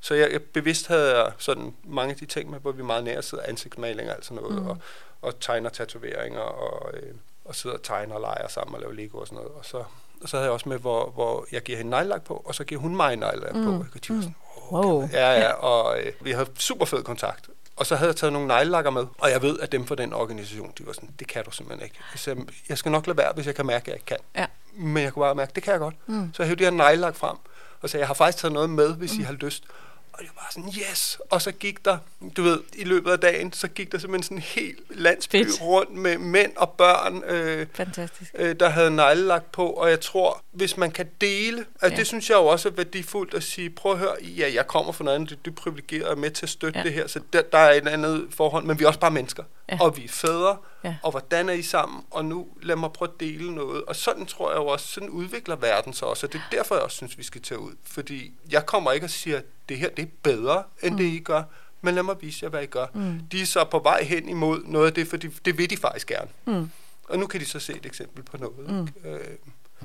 [0.00, 3.04] Så jeg, jeg bevidst havde jeg sådan mange af de ting med, hvor vi meget
[3.04, 4.68] nære sidder ansigtsmaling og sådan noget, mm.
[4.68, 4.78] og,
[5.22, 9.18] og tegner tatoveringer, og, øh, og sidder og tegner og leger sammen og laver Lego
[9.18, 9.52] og sådan noget.
[9.52, 9.84] Og så,
[10.22, 12.64] og så havde jeg også med, hvor, hvor jeg giver hende nejlak på, og så
[12.64, 13.64] giver hun mig nejlak mm.
[13.64, 13.70] på.
[13.70, 14.22] Og jeg mm.
[14.22, 14.34] sådan,
[14.72, 15.08] Wow.
[15.12, 17.48] Ja, ja, og øh, vi havde super fed kontakt.
[17.76, 20.12] Og så havde jeg taget nogle neglelakker med, og jeg ved, at dem fra den
[20.12, 21.98] organisation, de var sådan, det kan du simpelthen ikke.
[22.16, 22.36] Så
[22.68, 24.16] jeg skal nok lade være, hvis jeg kan mærke, at jeg ikke kan.
[24.36, 24.46] Ja.
[24.72, 25.94] Men jeg kunne bare mærke, det kan jeg godt.
[26.06, 26.30] Mm.
[26.34, 27.36] Så jeg hævde de her neglelak frem,
[27.80, 29.20] og sagde, jeg har faktisk taget noget med, hvis mm.
[29.20, 29.64] I har lyst.
[30.12, 31.18] Og det var sådan, yes!
[31.30, 31.98] Og så gik der,
[32.36, 35.62] du ved, i løbet af dagen, så gik der simpelthen sådan en hel landsby Fedt.
[35.62, 38.30] rundt med mænd og børn, øh, Fantastisk.
[38.34, 39.70] Øh, der havde neglelagt på.
[39.70, 41.96] Og jeg tror, hvis man kan dele, altså ja.
[41.96, 44.92] det synes jeg jo også er værdifuldt at sige, prøv at høre, ja, jeg kommer
[44.92, 46.84] fra noget andet, du er privilegeret og med til at støtte ja.
[46.84, 49.42] det her, så der, der er et andet forhold, men vi er også bare mennesker.
[49.68, 49.78] Ja.
[49.80, 50.96] Og vi er fædre, ja.
[51.02, 52.04] og hvordan er I sammen?
[52.10, 53.84] Og nu lad mig prøve at dele noget.
[53.84, 56.26] Og sådan tror jeg jo også, sådan udvikler verden sig også.
[56.26, 57.72] Og det er derfor, jeg også synes, vi skal tage ud.
[57.82, 60.96] Fordi jeg kommer ikke og siger, at det her det er bedre, end mm.
[60.98, 61.42] det I gør.
[61.80, 62.86] Men lad mig vise jer, hvad I gør.
[62.94, 63.20] Mm.
[63.32, 66.06] De er så på vej hen imod noget af det, for det vil de faktisk
[66.06, 66.30] gerne.
[66.44, 66.70] Mm.
[67.08, 68.70] Og nu kan de så se et eksempel på noget.
[68.70, 69.10] Mm.
[69.10, 69.20] Øh,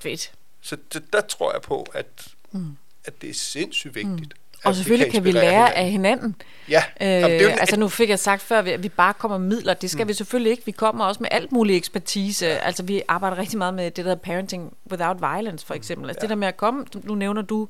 [0.02, 0.32] Fedt.
[0.62, 2.78] Så det, der tror jeg på, at, mm.
[3.06, 4.34] at det er sindssygt vigtigt.
[4.34, 5.76] Mm og selvfølgelig kan, kan vi lære hinanden.
[5.76, 6.36] af hinanden.
[6.70, 6.84] Ja.
[7.02, 9.74] Øh, Jamen, det altså nu fik jeg sagt før, at vi bare kommer midler.
[9.74, 10.08] Det skal mm.
[10.08, 10.66] vi selvfølgelig ikke.
[10.66, 12.46] Vi kommer også med alt mulig ekspertise.
[12.46, 12.56] Ja.
[12.56, 16.10] Altså vi arbejder rigtig meget med det der parenting without violence for eksempel.
[16.10, 16.22] Altså ja.
[16.22, 17.68] det der med at komme, nu nævner du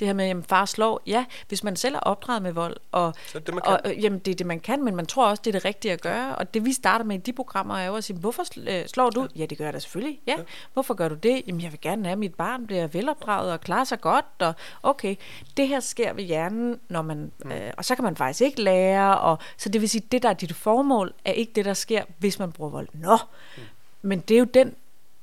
[0.00, 1.02] det her med, at far slår.
[1.06, 3.72] Ja, hvis man selv er opdraget med vold, og, så det, man kan.
[3.72, 5.64] og øh, jamen, det er det, man kan, men man tror også, det er det
[5.64, 6.36] rigtige at gøre.
[6.36, 9.10] Og det vi starter med i de programmer er jo at sige, hvorfor øh, slår
[9.10, 9.28] du?
[9.36, 10.20] Ja, det gør jeg da selvfølgelig.
[10.26, 10.34] Ja.
[10.38, 10.42] ja.
[10.72, 11.42] Hvorfor gør du det?
[11.46, 14.24] Jamen jeg vil gerne have, at mit barn bliver velopdraget og klarer sig godt.
[14.38, 15.16] Og okay,
[15.56, 17.52] det her sker ved hjernen, når man, mm.
[17.52, 20.28] øh, og så kan man faktisk ikke lære, og, så det vil sige, det der
[20.28, 22.88] er dit formål, er ikke det, der sker, hvis man bruger vold.
[22.92, 23.18] Nå,
[23.56, 23.62] mm.
[24.02, 24.74] men det er jo den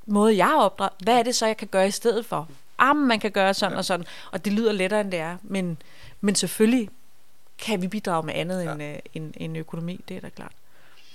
[0.06, 0.94] måde, jeg har opdraget.
[1.04, 2.48] Hvad er det så, jeg kan gøre i stedet for?
[2.78, 3.78] Ah, man kan gøre sådan ja.
[3.78, 5.78] og sådan, og det lyder lettere, end det er, men,
[6.22, 6.90] men selvfølgelig
[7.58, 8.72] kan vi bidrage med andet ja.
[8.72, 10.52] end, øh, end, end økonomi, det er da klart.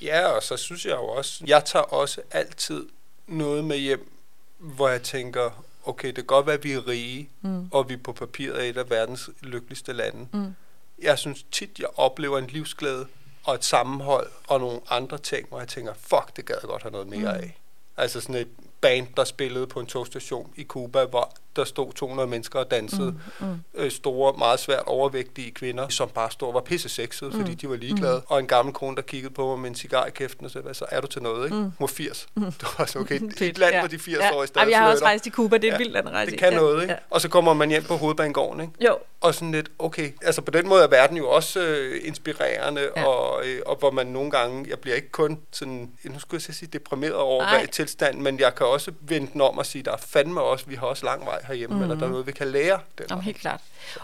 [0.02, 2.86] Ja, og så synes jeg jo også, jeg tager også altid
[3.26, 4.12] noget med hjem,
[4.58, 7.68] hvor jeg tænker, okay, det kan godt være, at vi er rige, mm.
[7.70, 10.28] og vi på papiret er et af verdens lykkeligste lande.
[10.32, 10.54] Mm.
[11.02, 13.06] Jeg synes tit, jeg oplever en livsglæde
[13.44, 16.82] og et sammenhold og nogle andre ting, hvor jeg tænker, fuck, det gad jeg godt
[16.82, 17.40] have noget mere mm.
[17.40, 17.60] af.
[17.96, 18.48] Altså sådan et
[18.80, 23.14] band, der spillede på en togstation i Cuba, hvor der stod 200 mennesker og dansede.
[23.40, 23.60] Mm, mm.
[23.74, 27.54] Øh, store, meget svært overvægtige kvinder, som bare stod og var pisse sexede, mm, fordi
[27.54, 28.16] de var ligeglade.
[28.16, 28.24] Mm.
[28.26, 30.74] Og en gammel kone, der kiggede på mig med en cigar i kæften og sagde,
[30.74, 31.56] så er du til noget, ikke?
[31.56, 31.62] Mm.
[31.62, 32.26] Hun var 80.
[32.34, 32.44] Mm.
[32.60, 33.20] Det var så okay.
[33.40, 33.80] et land, ja.
[33.80, 34.34] hvor de 80 ja.
[34.34, 35.78] år i stedet Jeg har også rejst i Cuba, det er ja.
[35.78, 36.58] vildt at rejse Det kan ja.
[36.58, 36.94] noget, ikke?
[36.94, 36.98] Ja.
[37.10, 38.72] Og så kommer man hjem på hovedbanegården, ikke?
[38.84, 38.98] Jo.
[39.20, 43.04] Og sådan lidt, okay, altså på den måde er verden jo også øh, inspirerende, ja.
[43.06, 46.54] og, øh, og hvor man nogle gange, jeg bliver ikke kun sådan, nu skulle jeg
[46.54, 49.92] sige deprimeret over hvad tilstand, men jeg kan også vende den om og sige, der
[49.92, 51.82] er fandme også, vi har også lang vej herhjemme, mm.
[51.82, 52.78] eller der er noget, vi kan lære.
[52.98, 53.60] Den Jamen, helt klart.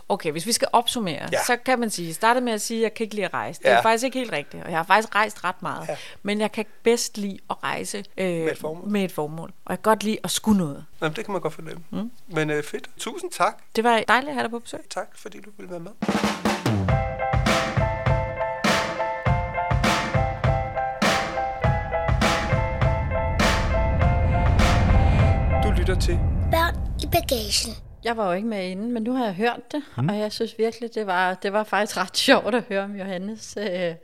[0.08, 1.44] Okay, hvis vi skal opsummere, ja.
[1.46, 3.62] så kan man sige, starte med at sige, at jeg kan ikke lide at rejse.
[3.62, 3.80] Det er ja.
[3.80, 5.88] faktisk ikke helt rigtigt, og jeg har faktisk rejst ret meget.
[5.88, 5.96] Ja.
[6.22, 8.88] Men jeg kan bedst lide at rejse øh, med, et formål.
[8.88, 9.52] med et formål.
[9.64, 10.84] Og jeg kan godt lide at skulle noget.
[11.02, 11.84] Jamen, det kan man godt fornemme.
[11.90, 12.10] Mm.
[12.26, 12.90] Men øh, fedt.
[12.96, 13.58] Tusind tak.
[13.76, 14.80] Det var dejligt at have dig på besøg.
[14.90, 16.45] Tak, fordi du ville være med.
[25.86, 26.18] Lytter til
[26.50, 27.74] Børn i bagagen.
[28.04, 30.08] Jeg var jo ikke med inden, men nu har jeg hørt det, mm.
[30.08, 33.56] og jeg synes virkelig, det var, det var faktisk ret sjovt at høre om Johannes
[33.60, 33.94] øh,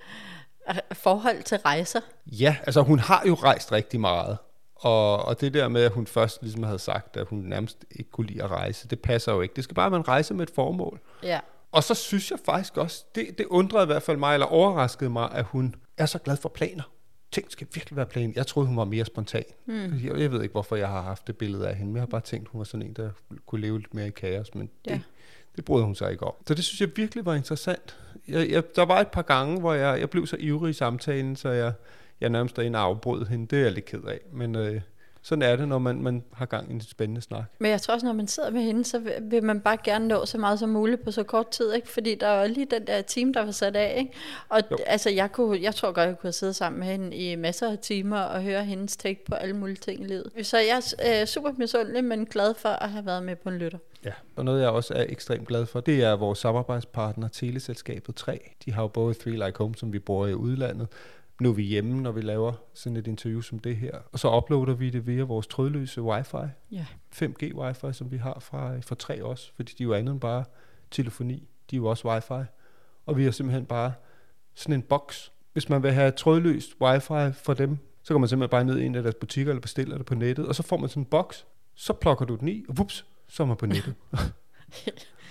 [0.93, 2.01] forhold til rejser.
[2.27, 4.39] Ja, altså hun har jo rejst rigtig meget.
[4.77, 8.11] Og, og det der med, at hun først ligesom havde sagt, at hun nærmest ikke
[8.11, 9.55] kunne lide at rejse, det passer jo ikke.
[9.57, 11.01] Det skal bare være en rejse med et formål.
[11.23, 11.41] Ja.
[11.73, 15.11] Og så synes jeg faktisk også, det, det undrede i hvert fald mig, eller overraskede
[15.11, 16.83] mig, at hun er så glad for planer.
[17.33, 18.33] Ting skal virkelig være plan.
[18.37, 19.45] Jeg troede, hun var mere spontan.
[19.67, 19.75] Mm.
[20.05, 22.07] Jeg, jeg ved ikke, hvorfor jeg har haft det billede af hende, men jeg har
[22.07, 23.11] bare tænkt, hun var sådan en, der
[23.47, 24.93] kunne leve lidt mere i kaos, men ja.
[24.93, 25.01] det,
[25.57, 26.35] det brød hun sig ikke om.
[26.47, 27.97] Så det synes jeg virkelig var interessant.
[28.29, 31.37] Jeg, jeg, der var et par gange, hvor jeg, jeg blev så ivrig i samtalen,
[31.37, 31.73] så jeg,
[32.21, 33.47] jeg nærmest derinde afbrød hende.
[33.47, 34.57] Det er jeg lidt ked af, men...
[34.57, 34.81] Øh,
[35.23, 37.45] sådan er det, når man, man har gang i en spændende snak.
[37.59, 40.09] Men jeg tror også, når man sidder med hende, så vil, vil man bare gerne
[40.09, 41.89] nå så meget som muligt på så kort tid, ikke?
[41.89, 44.13] Fordi der var lige den der team, der var sat af, ikke?
[44.49, 44.77] Og jo.
[44.87, 47.79] altså, jeg, kunne, jeg tror godt, jeg kunne sidde sammen med hende i masser af
[47.79, 50.31] timer og høre hendes take på alle mulige ting i livet.
[50.43, 53.59] Så jeg er øh, super misundelig, men glad for at have været med på en
[53.59, 53.79] lytter.
[54.05, 58.51] Ja, og noget jeg også er ekstremt glad for, det er vores samarbejdspartner, Teleselskabet 3.
[58.65, 60.89] De har jo både Three Like Home, som vi bruger i udlandet,
[61.43, 63.99] nu er vi hjemme, når vi laver sådan et interview som det her.
[64.13, 66.37] Og så uploader vi det via vores trådløse wifi.
[66.71, 66.87] Ja.
[67.15, 70.21] 5G wifi, som vi har fra, fra 3 også, fordi de er jo andet end
[70.21, 70.45] bare
[70.91, 71.49] telefoni.
[71.71, 72.49] De er jo også wifi.
[73.07, 73.93] Og vi har simpelthen bare
[74.55, 75.33] sådan en boks.
[75.53, 78.85] Hvis man vil have trådløst wifi for dem, så går man simpelthen bare ned i
[78.85, 81.07] en af deres butikker eller bestiller det på nettet, og så får man sådan en
[81.07, 81.47] boks.
[81.75, 83.95] Så plukker du den i, og vups, så er man på nettet.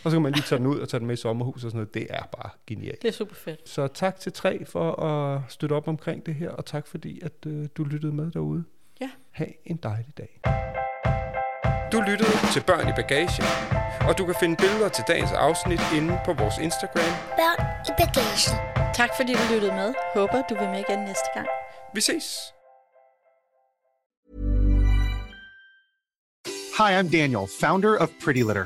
[0.03, 1.71] Og så kan man lige tage den ud og tage den med i sommerhus og
[1.71, 1.93] sådan noget.
[1.93, 3.01] Det er bare genialt.
[3.01, 3.69] Det er super fedt.
[3.69, 7.33] Så tak til tre for at støtte op omkring det her, og tak fordi, at
[7.47, 8.63] øh, du lyttede med derude.
[9.01, 9.09] Ja.
[9.31, 10.41] Ha' en dejlig dag.
[11.91, 13.45] Du lyttede til Børn i Bagagen,
[14.07, 17.13] og du kan finde billeder til dagens afsnit inde på vores Instagram.
[17.41, 18.55] Børn i bagagen.
[18.93, 19.93] Tak fordi du lyttede med.
[20.15, 21.47] Håber, du vil med igen næste gang.
[21.95, 22.27] Vi ses.
[26.77, 28.65] Hi, I'm Daniel, founder of Pretty Litter.